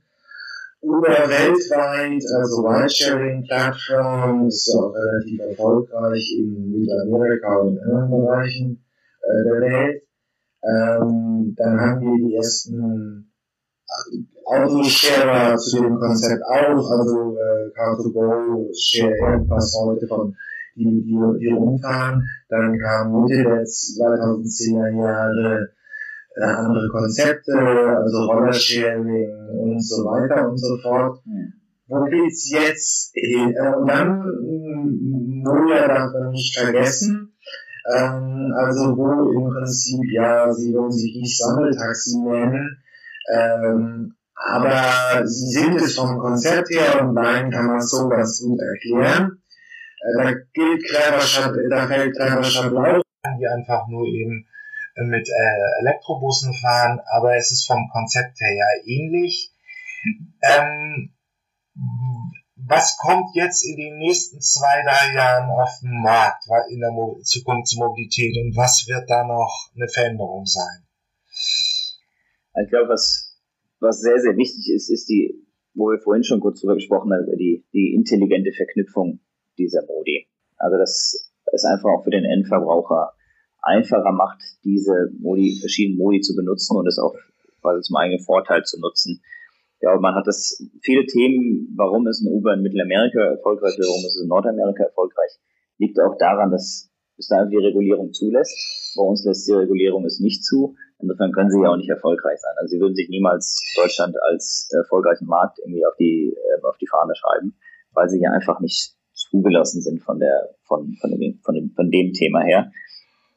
[0.81, 8.85] oder weltweit, also Ridesharing-Plattform ist ja auch relativ erfolgreich in Mittelamerika und in anderen Bereichen
[9.21, 10.08] äh, der Welt.
[10.63, 13.31] Ähm, dann haben wir die ersten
[14.45, 20.35] Autosharer zu dem Konzept auch, also äh, Car2Go, Share irgendwas heute von
[20.75, 22.23] die, die, die rumfahren.
[22.49, 25.69] Dann kam Mitte der 2010er Jahre
[26.35, 31.21] äh, andere Konzepte, also Rollersharing und so weiter und so fort.
[31.87, 33.53] Wo geht's jetzt hin?
[33.55, 34.23] Äh, und dann,
[35.43, 37.28] Moja darf man nicht vergessen,
[37.95, 42.83] ähm, also wo im Prinzip, ja, sie wollen sich nicht Sammeltaxi nennen,
[43.31, 48.59] Ähm, aber sie sind es vom Konzept her und nein, kann man so ganz gut
[48.59, 49.43] erklären.
[50.01, 53.01] Äh, da gilt Kleiberschaft, da fällt Kleiberschaft Blau,
[53.37, 54.47] die einfach nur eben
[54.95, 59.51] äh, mit äh, Elektrobussen fahren, aber es ist vom Konzept her ja ähnlich.
[60.41, 61.13] Ähm,
[62.67, 67.19] was kommt jetzt in den nächsten zwei, drei Jahren auf den Markt in der Mo
[67.23, 70.85] Zukunftsmobilität und was wird da noch eine Veränderung sein?
[72.61, 73.37] Ich glaube, was,
[73.79, 77.25] was sehr, sehr wichtig ist, ist die, wo wir vorhin schon kurz drüber gesprochen haben,
[77.37, 79.21] die, die intelligente Verknüpfung
[79.57, 80.27] dieser Modi.
[80.57, 83.13] Also das ist einfach auch für den Endverbraucher
[83.61, 87.15] einfacher macht, diese Modi, verschiedenen Modi zu benutzen und es auch
[87.61, 89.21] quasi zum eigenen Vorteil zu nutzen.
[89.81, 94.15] Ja, man hat das viele Themen, warum ist ein Uber in Mittelamerika erfolgreich, warum ist
[94.15, 95.31] es in Nordamerika erfolgreich,
[95.77, 98.57] liegt auch daran, dass es da die Regulierung zulässt.
[98.97, 100.75] Bei uns lässt die Regulierung es nicht zu.
[100.99, 102.53] Insofern können sie ja auch nicht erfolgreich sein.
[102.57, 106.87] Also sie würden sich niemals Deutschland als erfolgreichen Markt irgendwie auf die, äh, auf die
[106.87, 107.55] Fahne schreiben,
[107.93, 111.89] weil sie ja einfach nicht zugelassen sind von der, von, von dem, von dem, von
[111.89, 112.71] dem Thema her.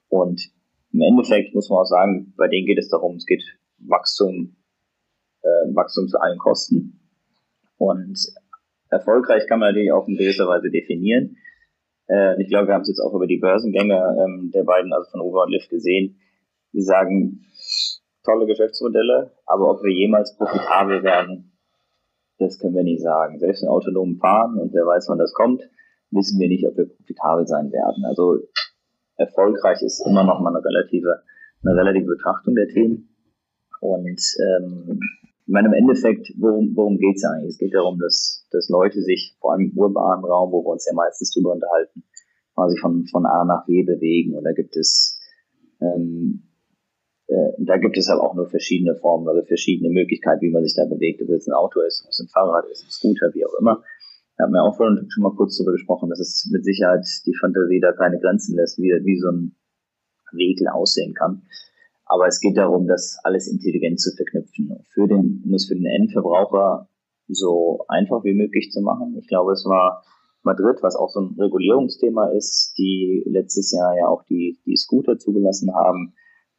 [0.08, 0.50] Und
[0.92, 3.42] im Endeffekt muss man auch sagen, bei denen geht es darum, es geht
[3.78, 4.56] Wachstum,
[5.42, 7.00] äh, Wachstum zu allen Kosten.
[7.78, 8.18] Und
[8.90, 11.36] erfolgreich kann man natürlich auch in gewisser Weise definieren.
[12.08, 15.10] Äh, ich glaube, wir haben es jetzt auch über die Börsengänge ähm, der beiden, also
[15.10, 16.20] von Uber und Lyft gesehen.
[16.72, 17.44] Sie sagen,
[18.24, 21.52] tolle Geschäftsmodelle, aber ob wir jemals profitabel werden,
[22.38, 23.38] das können wir nicht sagen.
[23.38, 25.62] Selbst in autonomen Fahren, und wer weiß, wann das kommt,
[26.10, 28.04] wissen wir nicht, ob wir profitabel sein werden.
[28.04, 28.38] Also
[29.16, 31.22] erfolgreich ist immer noch mal eine relative,
[31.64, 33.08] eine relative Betrachtung der Themen.
[33.80, 35.00] Und ähm,
[35.46, 37.50] ich meine, im Endeffekt, worum, worum geht es eigentlich?
[37.50, 40.86] Es geht darum, dass, dass Leute sich, vor allem im urbanen Raum, wo wir uns
[40.86, 42.04] ja meistens drüber unterhalten,
[42.54, 44.34] quasi von, von A nach B bewegen.
[44.34, 45.18] Und da gibt es
[45.80, 46.44] ähm,
[47.32, 50.74] äh, da gibt es aber auch nur verschiedene Formen, also verschiedene Möglichkeiten, wie man sich
[50.76, 53.46] da bewegt, ob es ein Auto ist, ob es ein Fahrrad ist, ein Scooter, wie
[53.46, 53.82] auch immer.
[54.36, 57.36] Da haben wir auch vorhin schon mal kurz darüber gesprochen, dass es mit Sicherheit die
[57.38, 59.56] Fantasie da keine Grenzen lässt, wie, wie so ein
[60.32, 61.42] Vehikel aussehen kann.
[62.12, 64.84] Aber es geht darum, das alles intelligent zu verknüpfen.
[64.92, 66.86] Für den, um es für den Endverbraucher
[67.26, 69.16] so einfach wie möglich zu machen.
[69.18, 70.04] Ich glaube, es war
[70.42, 75.16] Madrid, was auch so ein Regulierungsthema ist, die letztes Jahr ja auch die, die Scooter
[75.16, 76.12] zugelassen haben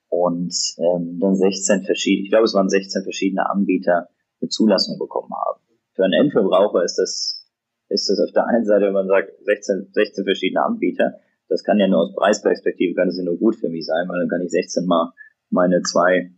[0.10, 4.10] und ähm, dann 16 verschiedene, ich glaube, es waren 16 verschiedene Anbieter
[4.42, 5.62] eine Zulassung bekommen haben.
[5.94, 7.46] Für einen Endverbraucher ist das
[7.89, 11.78] ist das auf der einen Seite, wenn man sagt, 16, 16 verschiedene Anbieter, das kann
[11.78, 14.42] ja nur aus Preisperspektive, kann es ja nur gut für mich sein, weil dann kann
[14.42, 15.13] ich 16 mal
[15.54, 16.32] meine zwei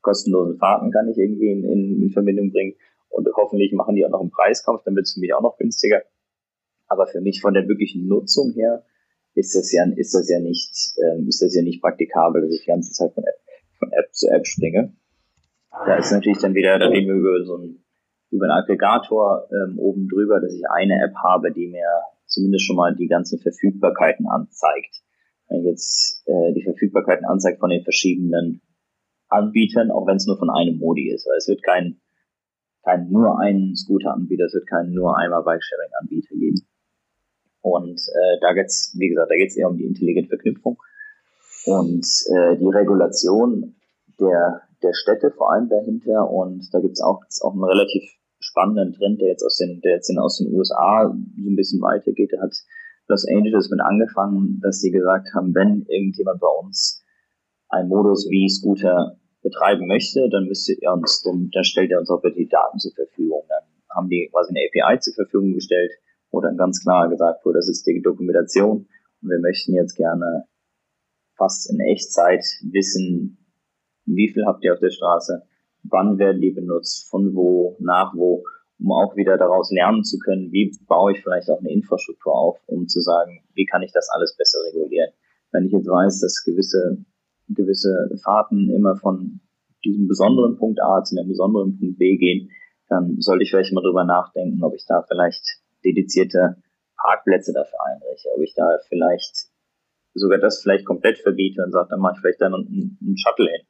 [0.00, 2.74] kostenlosen Fahrten kann ich irgendwie in, in, in Verbindung bringen
[3.08, 5.56] und hoffentlich machen die auch noch einen Preiskampf, dann wird es für mich auch noch
[5.58, 6.02] günstiger.
[6.86, 8.84] Aber für mich von der wirklichen Nutzung her
[9.34, 12.60] ist das ja, ist das ja nicht, ähm, ist das ja nicht praktikabel, dass ich
[12.60, 13.40] die ganze Zeit von App,
[13.78, 14.94] von App zu App springe.
[15.70, 17.82] Da ist natürlich dann wieder, da reden wir über so ein
[18.30, 21.86] über einen Aggregator ähm, oben drüber, dass ich eine App habe, die mir
[22.26, 25.02] zumindest schon mal die ganzen Verfügbarkeiten anzeigt.
[25.48, 28.62] Wenn ich jetzt äh, die Verfügbarkeiten anzeigt von den verschiedenen
[29.28, 31.26] Anbietern, auch wenn es nur von einem Modi ist.
[31.26, 32.00] Weil es wird kein,
[32.84, 36.66] kein nur einen Scooter-Anbieter, es wird keinen nur einmal Bike-Sharing-Anbieter geben.
[37.60, 40.78] Und äh, da geht's, wie gesagt, da geht's eher um die intelligente Verknüpfung
[41.64, 43.74] und äh, die Regulation
[44.20, 48.02] der der Städte vor allem dahinter und da gibt's auch, auch einen relativ
[48.38, 52.32] spannenden Trend, der jetzt aus den, der jetzt aus den USA so ein bisschen weitergeht.
[52.32, 52.54] Da hat
[53.08, 57.04] Los Angeles mit angefangen, dass sie gesagt haben, wenn irgendjemand bei uns
[57.68, 62.10] einen Modus wie Scooter betreiben möchte, dann müsste er uns, dann, dann stellt er uns
[62.10, 63.44] auch die Daten zur Verfügung.
[63.48, 63.62] Dann
[63.94, 65.92] haben die quasi eine API zur Verfügung gestellt,
[66.30, 68.88] wo dann ganz klar gesagt wurde, das ist die Dokumentation.
[69.22, 70.44] Und wir möchten jetzt gerne
[71.36, 73.38] fast in Echtzeit wissen,
[74.04, 75.42] wie viel habt ihr auf der Straße,
[75.84, 78.44] wann werden die benutzt, von wo, nach wo,
[78.78, 82.58] um auch wieder daraus lernen zu können, wie baue ich vielleicht auch eine Infrastruktur auf,
[82.66, 85.10] um zu sagen, wie kann ich das alles besser regulieren.
[85.52, 87.04] Wenn ich jetzt weiß, dass gewisse,
[87.48, 89.40] gewisse Fahrten immer von
[89.84, 92.50] diesem besonderen Punkt A zu einem besonderen Punkt B gehen,
[92.88, 95.44] dann sollte ich vielleicht mal drüber nachdenken, ob ich da vielleicht
[95.84, 96.56] dedizierte
[96.96, 99.50] Parkplätze dafür einrichte, ob ich da vielleicht
[100.14, 103.50] sogar das vielleicht komplett verbiete und sage, dann mache ich vielleicht dann einen, einen Shuttle
[103.50, 103.66] hin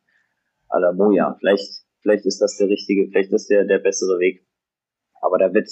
[0.69, 1.37] à la.
[1.38, 4.45] Vielleicht, vielleicht ist das der richtige, vielleicht ist der, der bessere Weg.
[5.20, 5.68] Aber da wird,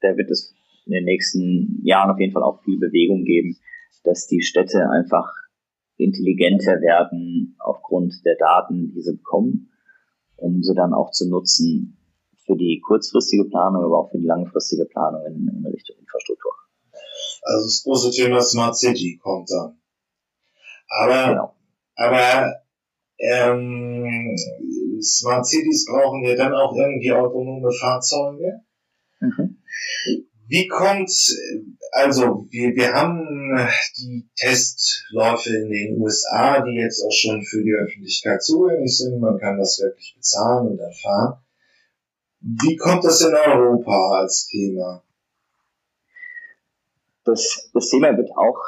[0.00, 0.54] da wird es
[0.86, 3.58] in den nächsten Jahren auf jeden Fall auch viel Bewegung geben,
[4.04, 5.28] dass die Städte einfach
[5.96, 9.70] intelligenter werden aufgrund der Daten, die sie bekommen,
[10.36, 11.98] um sie dann auch zu nutzen
[12.46, 16.52] für die kurzfristige Planung, aber auch für die langfristige Planung in, in Richtung Infrastruktur.
[17.42, 19.78] Also das große Thema Smart City kommt dann.
[20.88, 21.54] Aber, genau.
[21.96, 22.54] aber
[23.18, 24.34] ähm,
[25.02, 28.62] Smart Cities brauchen wir dann auch irgendwie autonome Fahrzeuge.
[29.20, 29.58] Mhm.
[30.48, 31.10] Wie kommt,
[31.92, 37.74] also wir, wir haben die Testläufe in den USA, die jetzt auch schon für die
[37.74, 39.20] Öffentlichkeit zugänglich sind.
[39.20, 41.40] Man kann das wirklich bezahlen und erfahren.
[42.40, 45.02] Wie kommt das in Europa als Thema?
[47.24, 48.58] Das, das Thema wird auch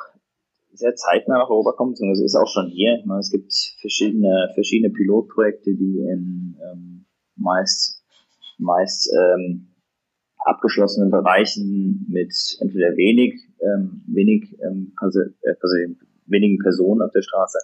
[0.75, 3.01] sehr zeitnah nach Europa kommen, beziehungsweise ist auch schon hier.
[3.07, 8.03] Meine, es gibt verschiedene, verschiedene Pilotprojekte, die in ähm, meist,
[8.59, 9.70] meist ähm,
[10.45, 15.77] abgeschlossenen Bereichen mit entweder wenig, ähm, wenig, ähm, also, also
[16.27, 17.59] wenigen Personen auf der Straße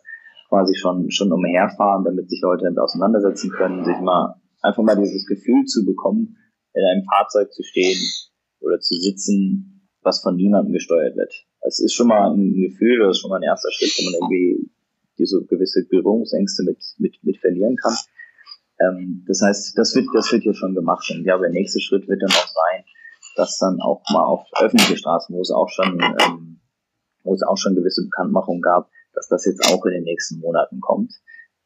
[0.49, 5.27] quasi schon, schon umherfahren, damit sich Leute damit auseinandersetzen können, sich mal einfach mal dieses
[5.27, 6.37] Gefühl zu bekommen,
[6.75, 7.99] in einem Fahrzeug zu stehen
[8.61, 11.33] oder zu sitzen, was von niemandem gesteuert wird.
[11.63, 14.15] Es ist schon mal ein Gefühl, das ist schon mal ein erster Schritt, wo man
[14.15, 14.71] irgendwie
[15.19, 17.95] diese gewisse Berührungsängste mit, mit, mit verlieren kann.
[18.81, 21.11] Ähm, das heißt, das wird, das wird hier schon gemacht.
[21.11, 22.85] Und glaube, der nächste Schritt wird dann auch sein,
[23.37, 26.61] dass dann auch mal auf öffentliche Straßen, wo es auch schon, ähm,
[27.25, 30.81] wo es auch schon gewisse Bekanntmachungen gab, dass das jetzt auch in den nächsten Monaten
[30.81, 31.13] kommt.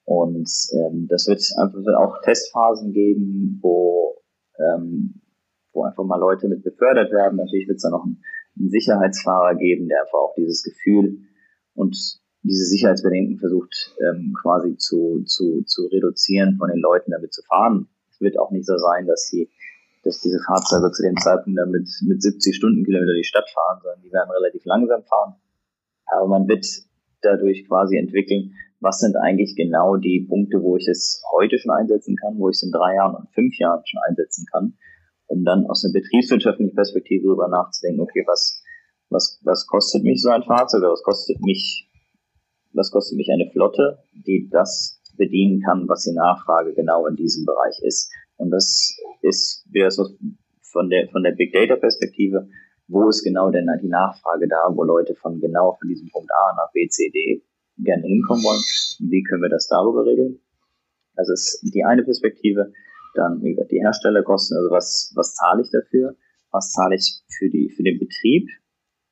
[0.05, 4.23] Und ähm, das wird einfach wird auch Testphasen geben, wo,
[4.59, 5.20] ähm,
[5.73, 7.37] wo einfach mal Leute mit befördert werden.
[7.37, 8.23] Natürlich wird es dann noch einen,
[8.59, 11.20] einen Sicherheitsfahrer geben, der einfach auch dieses Gefühl
[11.75, 17.42] und diese Sicherheitsbedenken versucht ähm, quasi zu, zu, zu reduzieren, von den Leuten damit zu
[17.42, 17.88] fahren.
[18.11, 19.50] Es wird auch nicht so sein, dass die,
[20.05, 24.12] dass diese Fahrzeuge zu dem Zeitpunkt damit mit 70 Stundenkilometer die Stadt fahren, sondern die
[24.12, 25.35] werden relativ langsam fahren.
[26.07, 26.66] Aber man wird
[27.20, 32.16] dadurch quasi entwickeln, was sind eigentlich genau die Punkte, wo ich es heute schon einsetzen
[32.16, 34.79] kann, wo ich es in drei Jahren und fünf Jahren schon einsetzen kann,
[35.26, 38.62] um dann aus einer betriebswirtschaftlichen Perspektive darüber nachzudenken, okay, was,
[39.11, 41.89] was, was kostet mich so ein Fahrzeug, oder was kostet mich
[42.72, 47.44] was kostet mich eine Flotte, die das bedienen kann, was die Nachfrage genau in diesem
[47.44, 48.12] Bereich ist.
[48.37, 50.09] Und das ist wieder so
[50.62, 52.48] von der, von der Big Data Perspektive,
[52.88, 56.54] wo ist genau denn die Nachfrage da, wo Leute von genau von diesem Punkt A
[56.56, 57.42] nach B, C, D
[57.78, 58.62] gerne hinkommen wollen.
[58.98, 60.40] Wie können wir das darüber regeln?
[61.14, 62.72] Das ist die eine Perspektive.
[63.14, 66.16] Dann wie gesagt, die Herstellerkosten, also was, was zahle ich dafür?
[66.50, 68.48] Was zahle ich für, die, für den Betrieb?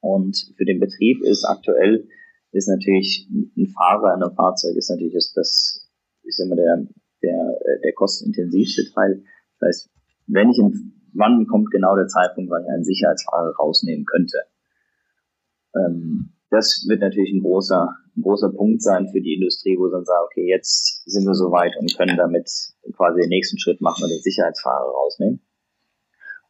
[0.00, 2.08] Und für den Betrieb ist aktuell
[2.52, 5.88] ist natürlich ein Fahrer in einem Fahrzeug ist natürlich das, das
[6.22, 6.86] ist immer der,
[7.22, 9.22] der, der kostenintensivste Teil.
[9.60, 9.90] Das heißt,
[10.28, 14.38] wenn ich in, wann kommt genau der Zeitpunkt, wann ich einen Sicherheitsfahrer rausnehmen könnte?
[15.74, 19.92] Ähm, das wird natürlich ein großer, ein großer Punkt sein für die Industrie, wo sie
[19.92, 22.48] dann sagen, okay, jetzt sind wir so weit und können damit
[22.96, 25.40] quasi den nächsten Schritt machen und den Sicherheitsfahrer rausnehmen.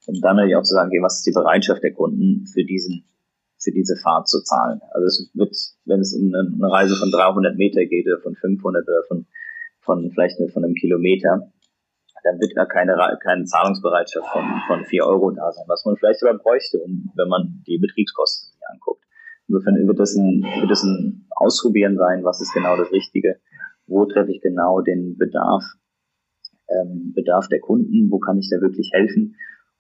[0.07, 3.05] Und dann natürlich auch zu sagen, okay, was ist die Bereitschaft der Kunden für diesen
[3.59, 4.81] für diese Fahrt zu zahlen.
[4.92, 8.87] Also es wird, wenn es um eine, Reise von 300 Meter geht oder von 500
[8.87, 9.27] oder von,
[9.81, 11.53] von vielleicht von einem Kilometer,
[12.25, 16.21] dann wird da keine, keine Zahlungsbereitschaft von, von 4 Euro da sein, was man vielleicht
[16.21, 19.05] sogar bräuchte, um, wenn man die Betriebskosten sich anguckt.
[19.49, 23.40] Insofern wird das, ein, wird das ein Ausprobieren sein, was ist genau das Richtige,
[23.87, 25.64] wo treffe ich genau den Bedarf,
[26.68, 29.37] ähm, Bedarf der Kunden, wo kann ich da wirklich helfen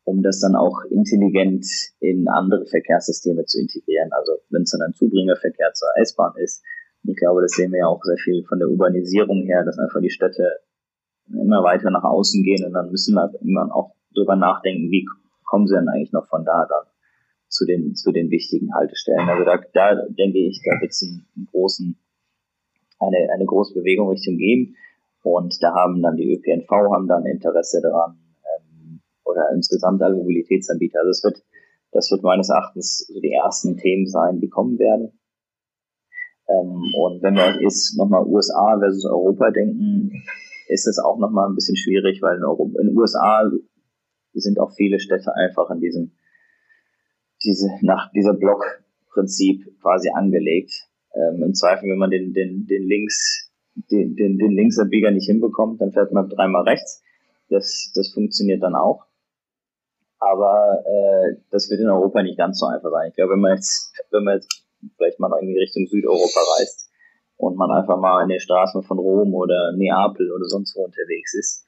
[0.08, 1.66] um das dann auch intelligent
[2.00, 4.10] in andere Verkehrssysteme zu integrieren.
[4.12, 6.64] Also wenn es dann ein Zubringerverkehr zur S-Bahn ist,
[7.04, 10.00] ich glaube, das sehen wir ja auch sehr viel von der Urbanisierung her, dass einfach
[10.00, 10.60] die Städte
[11.28, 15.04] immer weiter nach außen gehen und dann müssen wir irgendwann auch drüber nachdenken, wie
[15.44, 16.86] kommen sie denn eigentlich noch von da dann
[17.48, 19.28] zu den, zu den wichtigen Haltestellen.
[19.28, 21.98] Also da, da denke ich, da wird es einen großen,
[22.98, 24.74] eine, eine große Bewegung Richtung geben.
[25.22, 28.18] Und da haben dann die ÖPNV haben dann Interesse daran,
[29.28, 31.00] oder insgesamt alle Mobilitätsanbieter.
[31.00, 31.44] Also es wird,
[31.92, 35.12] das wird meines Erachtens so die ersten Themen sein, die kommen werden.
[36.48, 40.24] Ähm, und wenn wir jetzt nochmal USA versus Europa denken,
[40.68, 43.50] ist es auch nochmal ein bisschen schwierig, weil in, Europa, in den USA
[44.32, 46.12] sind auch viele Städte einfach in diesem,
[47.44, 50.88] diese, nach dieser Blockprinzip quasi angelegt.
[51.14, 53.50] Ähm, Im Zweifel, wenn man den, den, den Links,
[53.90, 57.02] den, den, den Linksabbieger nicht hinbekommt, dann fährt man dreimal rechts.
[57.48, 59.06] Das, das funktioniert dann auch.
[60.18, 63.08] Aber äh, das wird in Europa nicht ganz so einfach sein.
[63.10, 64.64] Ich glaube, wenn man jetzt, wenn man jetzt
[64.96, 66.90] vielleicht mal irgendwie Richtung Südeuropa reist
[67.36, 71.34] und man einfach mal in den Straßen von Rom oder Neapel oder sonst wo unterwegs
[71.34, 71.64] ist,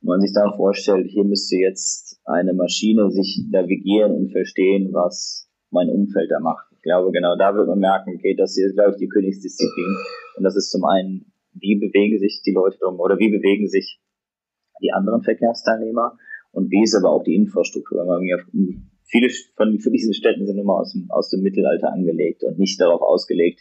[0.00, 5.50] und man sich dann vorstellt, hier müsste jetzt eine Maschine sich navigieren und verstehen, was
[5.70, 6.66] mein Umfeld da macht.
[6.72, 9.96] Ich glaube, genau da wird man merken, okay, das hier ist, glaube ich, die Königsdisziplin.
[10.36, 14.00] Und das ist zum einen, wie bewegen sich die Leute drum oder wie bewegen sich
[14.80, 16.16] die anderen Verkehrsteilnehmer
[16.58, 18.04] und B ist aber auch die Infrastruktur.
[19.04, 23.00] viele von, diesen Städten sind immer aus dem, aus dem Mittelalter angelegt und nicht darauf
[23.00, 23.60] ausgelegt,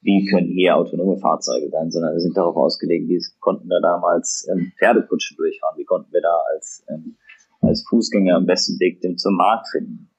[0.00, 4.72] wie können hier autonome Fahrzeuge sein, sondern sind darauf ausgelegt, wie konnten wir damals ähm,
[4.78, 7.16] Pferdekutschen durchfahren, wie konnten wir da als, ähm,
[7.60, 10.10] als Fußgänger am besten Weg zum Markt finden.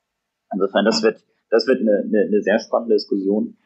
[0.53, 1.17] Insofern, das wird,
[1.49, 3.57] das wird eine, eine, eine sehr spannende Diskussion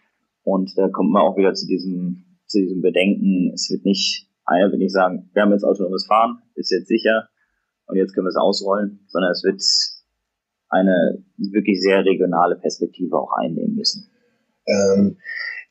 [0.43, 4.72] und da kommt man auch wieder zu diesem, zu diesem Bedenken, es wird nicht, einer
[4.72, 7.28] will nicht sagen, wir haben jetzt autonomes Fahren, ist jetzt sicher
[7.88, 9.62] und jetzt können wir es ausrollen, sondern es wird
[10.70, 14.10] eine wirklich sehr regionale Perspektive auch einnehmen müssen.
[14.66, 15.18] Ähm,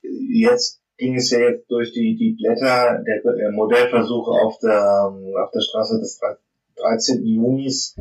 [0.03, 5.51] jetzt ging es ja jetzt durch die, die Blätter, der, der Modellversuch auf der, auf
[5.53, 6.19] der Straße des
[6.77, 7.25] 13.
[7.27, 7.95] Junis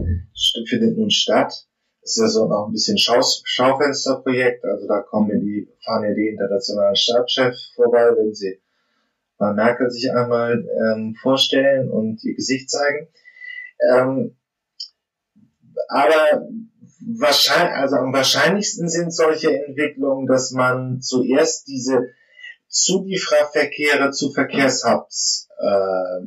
[0.67, 1.67] findet nun statt.
[2.01, 6.03] Das ist ja so noch ein bisschen Schau Schaufensterprojekt, also da kommen ja die, fahren
[6.03, 8.59] ja die internationalen Stabschefs vorbei, wenn sie
[9.37, 10.63] bei Merkel sich einmal
[10.93, 13.07] ähm, vorstellen und ihr Gesicht zeigen.
[13.91, 14.37] Ähm,
[15.89, 16.47] aber
[17.19, 22.09] wahrscheinlich, also am wahrscheinlichsten sind solche Entwicklungen, dass man zuerst diese
[22.67, 26.25] Zuliefererverkehre zu Verkehrshubs äh,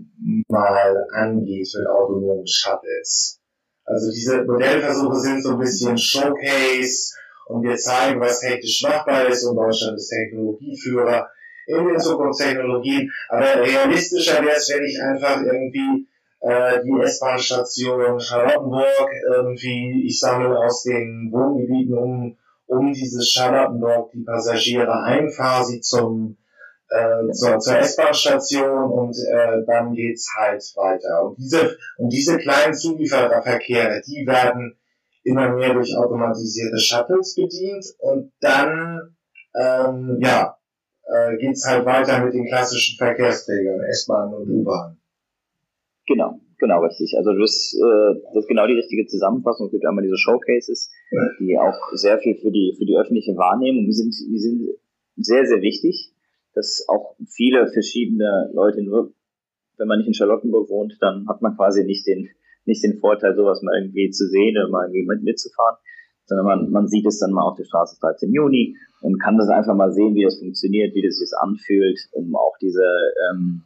[0.49, 3.40] mal angeht mit autonomen Shuttles.
[3.84, 7.14] Also diese Modellversuche sind so ein bisschen Showcase
[7.46, 11.28] und wir zeigen, was technisch machbar ist und Deutschland ist Technologieführer
[11.66, 13.11] in den Zukunftstechnologien.
[13.28, 16.07] Aber realistischer wäre es, wenn ich einfach irgendwie
[16.41, 22.36] äh, die S-Bahn-Station Charlottenburg irgendwie, ich sammle aus den Wohngebieten um,
[22.66, 26.36] um dieses Charlottenburg die Passagiere ein, fahre sie zum
[26.91, 31.24] äh, zur, zur S-Bahn-Station und äh, dann geht's halt weiter.
[31.24, 34.78] Und diese und diese kleinen Zuliefererverkehre, die werden
[35.24, 39.16] immer mehr durch automatisierte Shuttles bedient und dann
[39.61, 40.57] ähm, ja
[41.05, 44.97] äh, geht's halt weiter mit den klassischen Verkehrsträgern, S-Bahn und U-Bahn.
[46.09, 47.14] Genau, genau richtig.
[47.18, 49.66] Also das, äh, das ist genau die richtige Zusammenfassung.
[49.66, 50.90] Es gibt einmal diese Showcases,
[51.38, 54.14] die auch sehr viel für die für die öffentliche Wahrnehmung sind.
[54.14, 54.68] Die sind
[55.16, 56.14] sehr sehr wichtig,
[56.54, 59.12] dass auch viele verschiedene Leute nur,
[59.76, 62.30] wenn man nicht in Charlottenburg wohnt, dann hat man quasi nicht den
[62.64, 65.76] nicht den Vorteil, sowas mal irgendwie zu sehen oder mal irgendwie mit, mitzufahren,
[66.24, 69.48] sondern man, man sieht es dann mal auf der Straße 13 Juni und kann das
[69.48, 72.84] einfach mal sehen, wie das funktioniert, wie das sich anfühlt, um auch diese
[73.30, 73.64] ähm,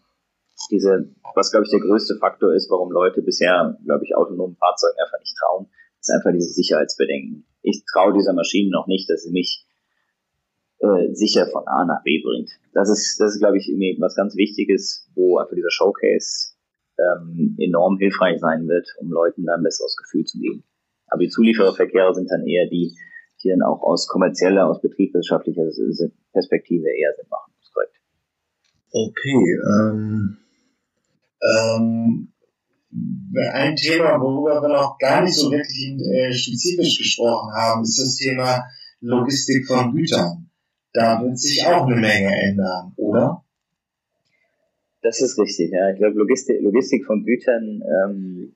[0.71, 4.99] diese, was glaube ich der größte Faktor ist, warum Leute bisher, glaube ich, autonomen Fahrzeugen
[5.05, 5.67] einfach nicht trauen,
[6.01, 7.47] ist einfach diese Sicherheitsbedenken.
[7.63, 9.67] Ich traue dieser Maschine noch nicht, dass sie mich
[10.79, 12.51] äh, sicher von A nach B bringt.
[12.75, 16.55] Das ist, das ist, glaube ich, irgendwie was ganz Wichtiges, wo einfach dieser Showcase
[16.99, 20.65] ähm, enorm hilfreich sein wird, um Leuten da ein besseres Gefühl zu geben.
[21.07, 22.97] Aber die Zuliefererverkehre sind dann eher die,
[23.43, 25.63] die dann auch aus kommerzieller, aus betriebswirtschaftlicher
[26.33, 27.53] Perspektive eher Sinn machen.
[27.59, 27.95] Das ist korrekt.
[28.91, 30.39] Okay, ähm,
[31.43, 32.33] ähm,
[33.53, 38.17] ein Thema, worüber wir noch gar nicht so wirklich äh, spezifisch gesprochen haben, ist das
[38.17, 38.65] Thema
[39.01, 40.51] Logistik von Gütern.
[40.93, 43.45] Da wird sich auch eine Menge ändern, oder?
[45.01, 45.91] Das ist richtig, ja.
[45.91, 48.55] Ich glaube, Logistik, Logistik von Gütern ähm,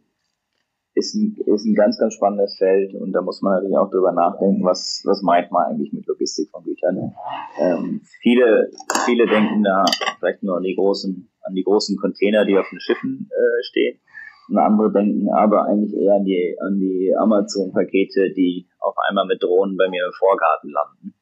[0.94, 4.12] ist, ein, ist ein ganz, ganz spannendes Feld und da muss man natürlich auch drüber
[4.12, 7.14] nachdenken, was, was meint man eigentlich mit Logistik von Gütern.
[7.58, 8.70] Ähm, viele,
[9.06, 9.84] viele denken da
[10.18, 14.00] vielleicht nur an die großen an die großen Container, die auf den Schiffen äh, stehen.
[14.48, 19.42] Und andere denken aber eigentlich eher an die, an die Amazon-Pakete, die auf einmal mit
[19.42, 21.14] Drohnen bei mir im Vorgarten landen.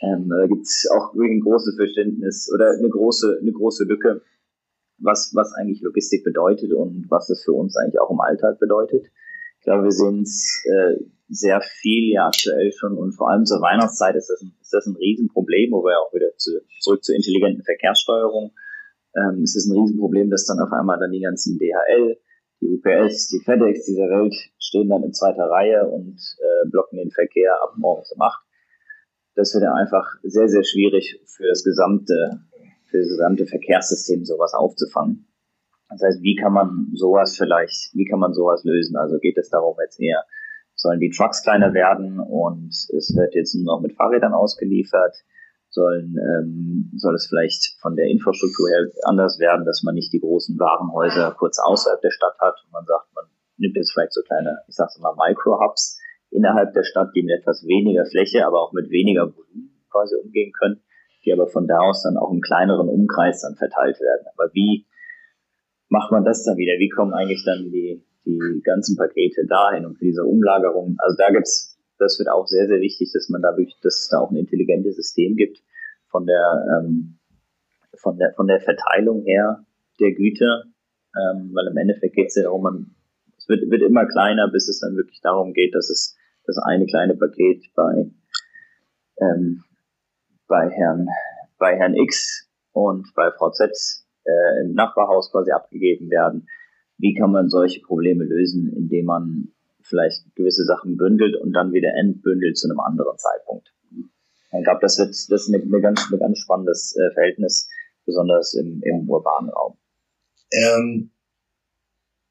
[0.00, 4.22] Ähm, da gibt's auch wirklich ein großes Verständnis oder eine große, eine große Lücke,
[4.98, 9.06] was, was eigentlich Logistik bedeutet und was es für uns eigentlich auch im Alltag bedeutet.
[9.58, 13.60] Ich glaube, wir sehen es äh, sehr viel ja aktuell schon und vor allem zur
[13.60, 16.50] Weihnachtszeit ist das ein, ist das ein Riesenproblem, wo wir auch wieder zu,
[16.80, 18.52] zurück zur intelligenten Verkehrssteuerung
[19.16, 22.16] ähm, es ist ein Riesenproblem, dass dann auf einmal dann die ganzen DHL,
[22.60, 27.10] die UPS, die FedEx dieser Welt stehen dann in zweiter Reihe und äh, blocken den
[27.10, 28.42] Verkehr ab morgens um acht.
[29.34, 32.40] Das wird ja einfach sehr, sehr schwierig für das gesamte,
[32.86, 35.26] für das gesamte Verkehrssystem sowas aufzufangen.
[35.90, 38.96] Das heißt, wie kann man sowas vielleicht, wie kann man sowas lösen?
[38.96, 40.24] Also geht es darum jetzt eher,
[40.74, 45.16] sollen die Trucks kleiner werden und es wird jetzt nur noch mit Fahrrädern ausgeliefert?
[45.72, 50.20] Sollen, ähm, soll es vielleicht von der Infrastruktur her anders werden, dass man nicht die
[50.20, 53.24] großen Warenhäuser kurz außerhalb der Stadt hat und man sagt, man
[53.56, 55.98] nimmt jetzt vielleicht so kleine, ich sag's mal, Micro-Hubs
[56.30, 60.52] innerhalb der Stadt, die mit etwas weniger Fläche, aber auch mit weniger Volumen quasi umgehen
[60.58, 60.82] können,
[61.24, 64.26] die aber von da aus dann auch im kleineren Umkreis dann verteilt werden.
[64.36, 64.86] Aber wie
[65.88, 66.78] macht man das dann wieder?
[66.78, 70.96] Wie kommen eigentlich dann die, die ganzen Pakete dahin und diese Umlagerung?
[70.98, 71.71] Also da gibt's
[72.02, 74.96] das wird auch sehr, sehr wichtig, dass man da dass es da auch ein intelligentes
[74.96, 75.62] System gibt
[76.10, 77.18] von der, ähm,
[77.94, 79.64] von der, von der Verteilung her
[80.00, 80.64] der Güter,
[81.16, 82.94] ähm, weil im Endeffekt geht es ja darum, man,
[83.36, 86.86] es wird, wird immer kleiner, bis es dann wirklich darum geht, dass es das eine
[86.86, 88.10] kleine Paket bei,
[89.20, 89.62] ähm,
[90.48, 91.06] bei Herrn
[91.62, 93.70] bei Herrn X und bei Frau Z
[94.24, 96.48] äh, im Nachbarhaus quasi abgegeben werden.
[96.98, 99.52] Wie kann man solche Probleme lösen, indem man
[99.84, 103.72] vielleicht gewisse Sachen bündelt und dann wieder entbündelt zu einem anderen Zeitpunkt?
[103.90, 107.68] Ich glaube, das wird das ist eine, ganz, ein ganz spannendes äh, Verhältnis,
[108.04, 109.78] besonders im, im urbanen Raum.
[110.52, 111.10] Ähm,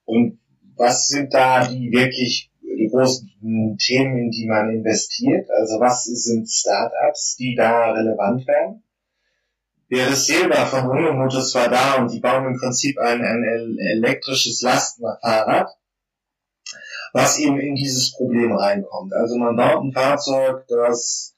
[0.05, 0.39] und
[0.75, 2.51] was sind da die wirklich
[2.91, 5.49] großen Themen, in die man investiert?
[5.49, 8.83] Also was sind Startups, die da relevant werden?
[9.89, 15.69] Der Silber von Unimotos war da und die bauen im Prinzip ein, ein elektrisches Lastenfahrrad,
[17.13, 19.13] was eben in dieses Problem reinkommt.
[19.13, 21.35] Also man baut ein Fahrzeug, das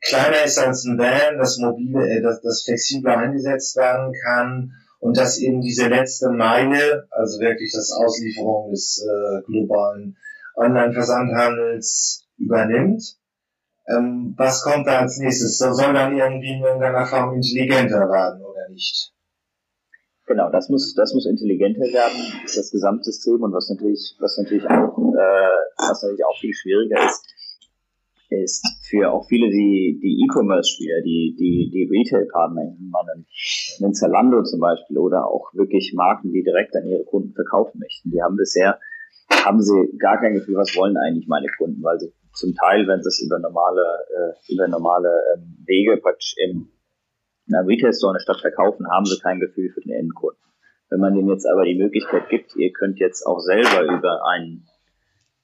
[0.00, 5.16] kleiner ist als ein Van, das mobile, äh, das, das flexibler eingesetzt werden kann und
[5.16, 10.16] das eben diese letzte Meile, also wirklich das Auslieferung des äh, globalen
[10.56, 13.16] Online-Versandhandels übernimmt.
[13.88, 15.58] Ähm, was kommt da als nächstes?
[15.58, 19.12] Soll dann irgendwie in irgendeiner Form intelligenter werden oder nicht?
[20.26, 24.98] Genau, das muss, das muss intelligenter werden, das Gesamtsystem und was natürlich, was natürlich auch,
[24.98, 27.24] äh, was natürlich auch viel schwieriger ist,
[28.28, 33.26] ist für auch viele die, die E-Commerce-Spieler, die, die, die Retail-Partner, einen,
[33.80, 38.10] einen Zalando zum Beispiel oder auch wirklich Marken, die direkt an ihre Kunden verkaufen möchten.
[38.10, 38.80] Die haben bisher,
[39.30, 43.00] haben sie gar kein Gefühl, was wollen eigentlich meine Kunden, weil sie zum Teil, wenn
[43.00, 46.68] sie es über normale, äh, über normale ähm, Wege praktisch im
[47.48, 50.40] in einem Retail-Store in der Stadt verkaufen, haben sie kein Gefühl für den Endkunden.
[50.90, 54.66] Wenn man denen jetzt aber die Möglichkeit gibt, ihr könnt jetzt auch selber über einen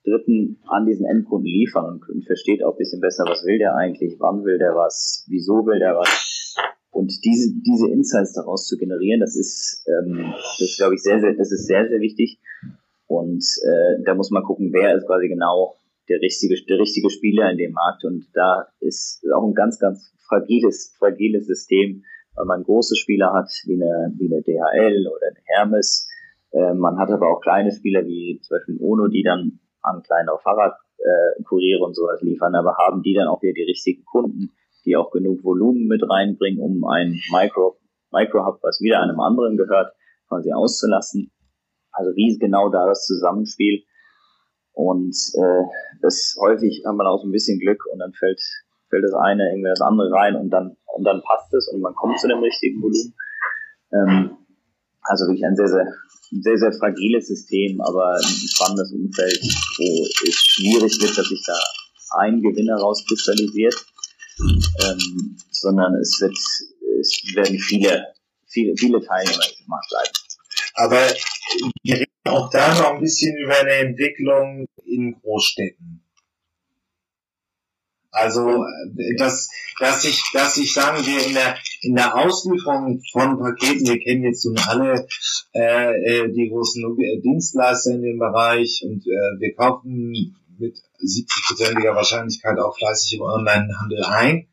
[0.05, 4.17] Dritten an diesen Endkunden liefern und, versteht auch ein bisschen besser, was will der eigentlich,
[4.19, 6.57] wann will der was, wieso will der was.
[6.91, 11.35] Und diese, diese Insights daraus zu generieren, das ist, ähm, das glaube ich, sehr, sehr,
[11.35, 12.39] das ist sehr, sehr wichtig.
[13.07, 15.77] Und äh, da muss man gucken, wer ist quasi genau
[16.09, 18.05] der richtige, der richtige Spieler in dem Markt.
[18.05, 22.05] Und da ist auch ein ganz, ganz fragiles, fragiles System,
[22.35, 26.09] weil man große Spieler hat, wie eine, wie eine DHL oder eine Hermes.
[26.53, 30.33] Äh, man hat aber auch kleine Spieler wie zum Beispiel Ono, die dann an kleine
[30.43, 34.53] Fahrradkuriere äh, und sowas liefern, aber haben die dann auch wieder die richtigen Kunden,
[34.87, 37.77] die auch genug Volumen mit reinbringen, um ein Micro,
[38.13, 39.93] Micro-Hub, was wieder einem anderen gehört,
[40.29, 41.31] quasi auszulassen.
[41.91, 43.85] Also wie ist genau da das Zusammenspiel?
[44.73, 45.65] Und äh,
[46.01, 48.41] das häufig haben wir auch so ein bisschen Glück und dann fällt,
[48.93, 51.95] fällt das eine irgendwie das andere rein und dann und dann passt es und man
[51.95, 53.15] kommt zu dem richtigen Volumen.
[53.93, 54.37] Ähm,
[55.03, 55.87] also wirklich ein sehr, sehr
[56.41, 59.39] sehr, sehr fragiles System, aber ein spannendes Umfeld,
[59.79, 61.59] wo es schwierig wird, dass sich da
[62.19, 63.75] ein Gewinner rauskristallisiert,
[64.41, 66.37] ähm, sondern es wird,
[67.01, 68.07] es werden viele,
[68.47, 70.13] viele, viele Teilnehmer im Markt bleiben.
[70.75, 71.07] Aber
[71.83, 76.03] wir reden auch da noch ein bisschen über eine Entwicklung in Großstädten.
[78.13, 78.65] Also
[79.17, 79.49] dass,
[79.81, 84.23] dass ich, dass ich sagen wir in der in der Auslieferung von Paketen, wir kennen
[84.23, 85.09] jetzt nun alle
[85.55, 86.85] äh, äh die großen
[87.23, 94.05] Dienstleister in dem Bereich und äh, wir kaufen mit 70-prozentiger Wahrscheinlichkeit auch fleißig im Onlinehandel
[94.05, 94.49] ein.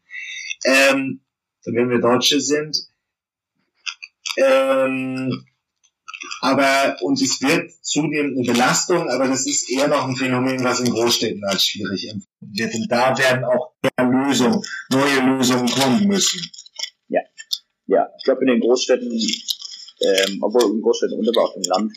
[0.63, 1.21] Ähm,
[1.65, 2.77] wenn wir Deutsche sind.
[4.37, 5.45] Ähm,
[6.41, 10.79] aber, und es wird zunehmend eine Belastung, aber das ist eher noch ein Phänomen, was
[10.79, 12.73] in Großstädten als schwierig empfunden wird.
[12.75, 16.39] Und da werden auch Lösungen, neue Lösungen kommen müssen.
[17.09, 17.21] Ja,
[17.87, 18.07] ja.
[18.17, 21.93] Ich glaube, in den Großstädten, ähm, obwohl in Großstädten und aber auch im Land,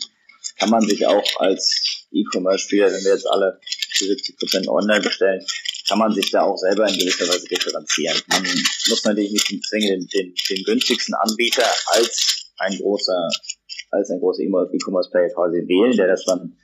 [0.59, 3.59] kann man sich auch als E-Commerce-Spieler, wenn wir jetzt alle
[3.93, 5.43] zu 70 Prozent online bestellen,
[5.87, 8.21] kann man sich da auch selber in gewisser Weise differenzieren.
[8.27, 8.43] Man
[8.89, 13.29] muss natürlich nicht zwingend den, den, den günstigsten Anbieter als ein großer
[13.93, 16.57] als ein großer E-Commerce-Player quasi wählen, der das dann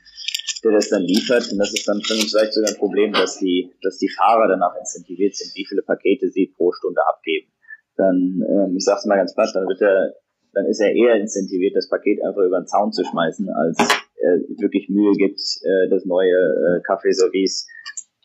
[0.62, 1.50] der das dann liefert.
[1.50, 5.34] Und das ist dann vielleicht sogar ein Problem, dass die, dass die Fahrer danach incentiviert
[5.36, 7.50] sind, wie viele Pakete sie pro Stunde abgeben.
[7.96, 10.14] Dann, ähm, ich sag's mal ganz platt, dann wird er,
[10.52, 13.78] dann ist er eher incentiviert, das Paket einfach über den Zaun zu schmeißen, als
[14.16, 17.66] er wirklich Mühe gibt, äh, das neue äh, Kaffeeservice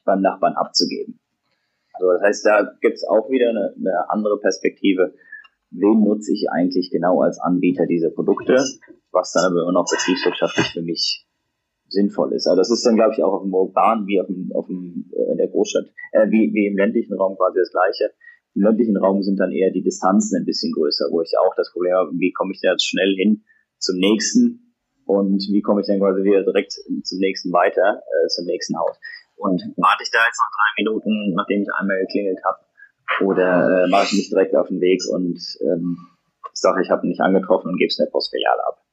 [0.05, 1.19] beim Nachbarn abzugeben.
[1.93, 5.13] Also das heißt, da gibt's auch wieder eine, eine andere Perspektive
[5.77, 8.55] wen nutze ich eigentlich genau als Anbieter dieser Produkte,
[9.11, 11.25] was dann aber immer noch betriebswirtschaftlich für mich
[11.89, 12.47] sinnvoll ist.
[12.47, 15.09] Also das ist dann, glaube ich, auch auf dem urbanen wie auf dem, auf dem
[15.13, 18.11] äh, in der Großstadt, äh, wie, wie im ländlichen Raum quasi das Gleiche.
[18.55, 21.71] Im ländlichen Raum sind dann eher die Distanzen ein bisschen größer, wo ich auch das
[21.71, 23.43] Problem habe, wie komme ich da jetzt schnell hin
[23.79, 24.73] zum nächsten
[25.05, 28.97] und wie komme ich dann quasi wieder direkt zum nächsten weiter, äh, zum nächsten Haus.
[29.35, 32.64] Und warte ich da jetzt noch drei Minuten, nachdem ich einmal geklingelt habe,
[33.21, 35.97] oder äh, mache ich mich direkt auf den Weg und ähm,
[36.53, 38.83] sage, ich habe ihn nicht angetroffen und gebe es in der Postfiliale ab.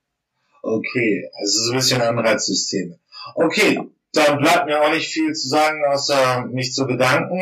[0.63, 2.99] Okay, also so ein bisschen Anreizsysteme.
[3.35, 3.81] Okay,
[4.13, 7.41] dann bleibt mir auch nicht viel zu sagen, außer mich zu bedanken.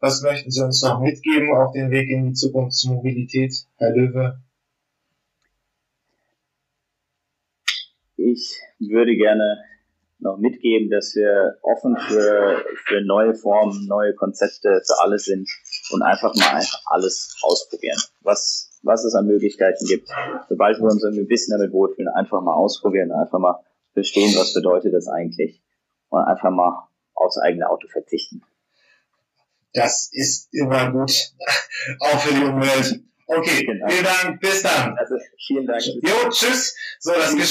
[0.00, 4.40] Was möchten Sie uns noch mitgeben auf den Weg in die Zukunftsmobilität, Herr Löwe?
[8.16, 9.62] Ich würde gerne
[10.18, 15.48] noch mitgeben, dass wir offen für, für neue Formen, neue Konzepte, für alles sind
[15.92, 20.08] und einfach mal einfach alles ausprobieren, was, was es an Möglichkeiten gibt.
[20.48, 23.60] Sobald wir uns irgendwie ein bisschen damit wohlfühlen, einfach mal ausprobieren, einfach mal
[23.92, 25.60] verstehen, was bedeutet das eigentlich
[26.08, 28.42] und einfach mal aufs eigene Auto verzichten.
[29.72, 31.12] Das ist immer gut,
[32.00, 33.00] auch für die Umwelt.
[33.32, 33.86] Okay, genau.
[33.88, 34.98] vielen Dank, bis dann.
[34.98, 35.14] Also,
[35.46, 35.82] vielen Dank.
[35.84, 36.74] Jo, tschüss.
[36.98, 37.50] So, das Gespräch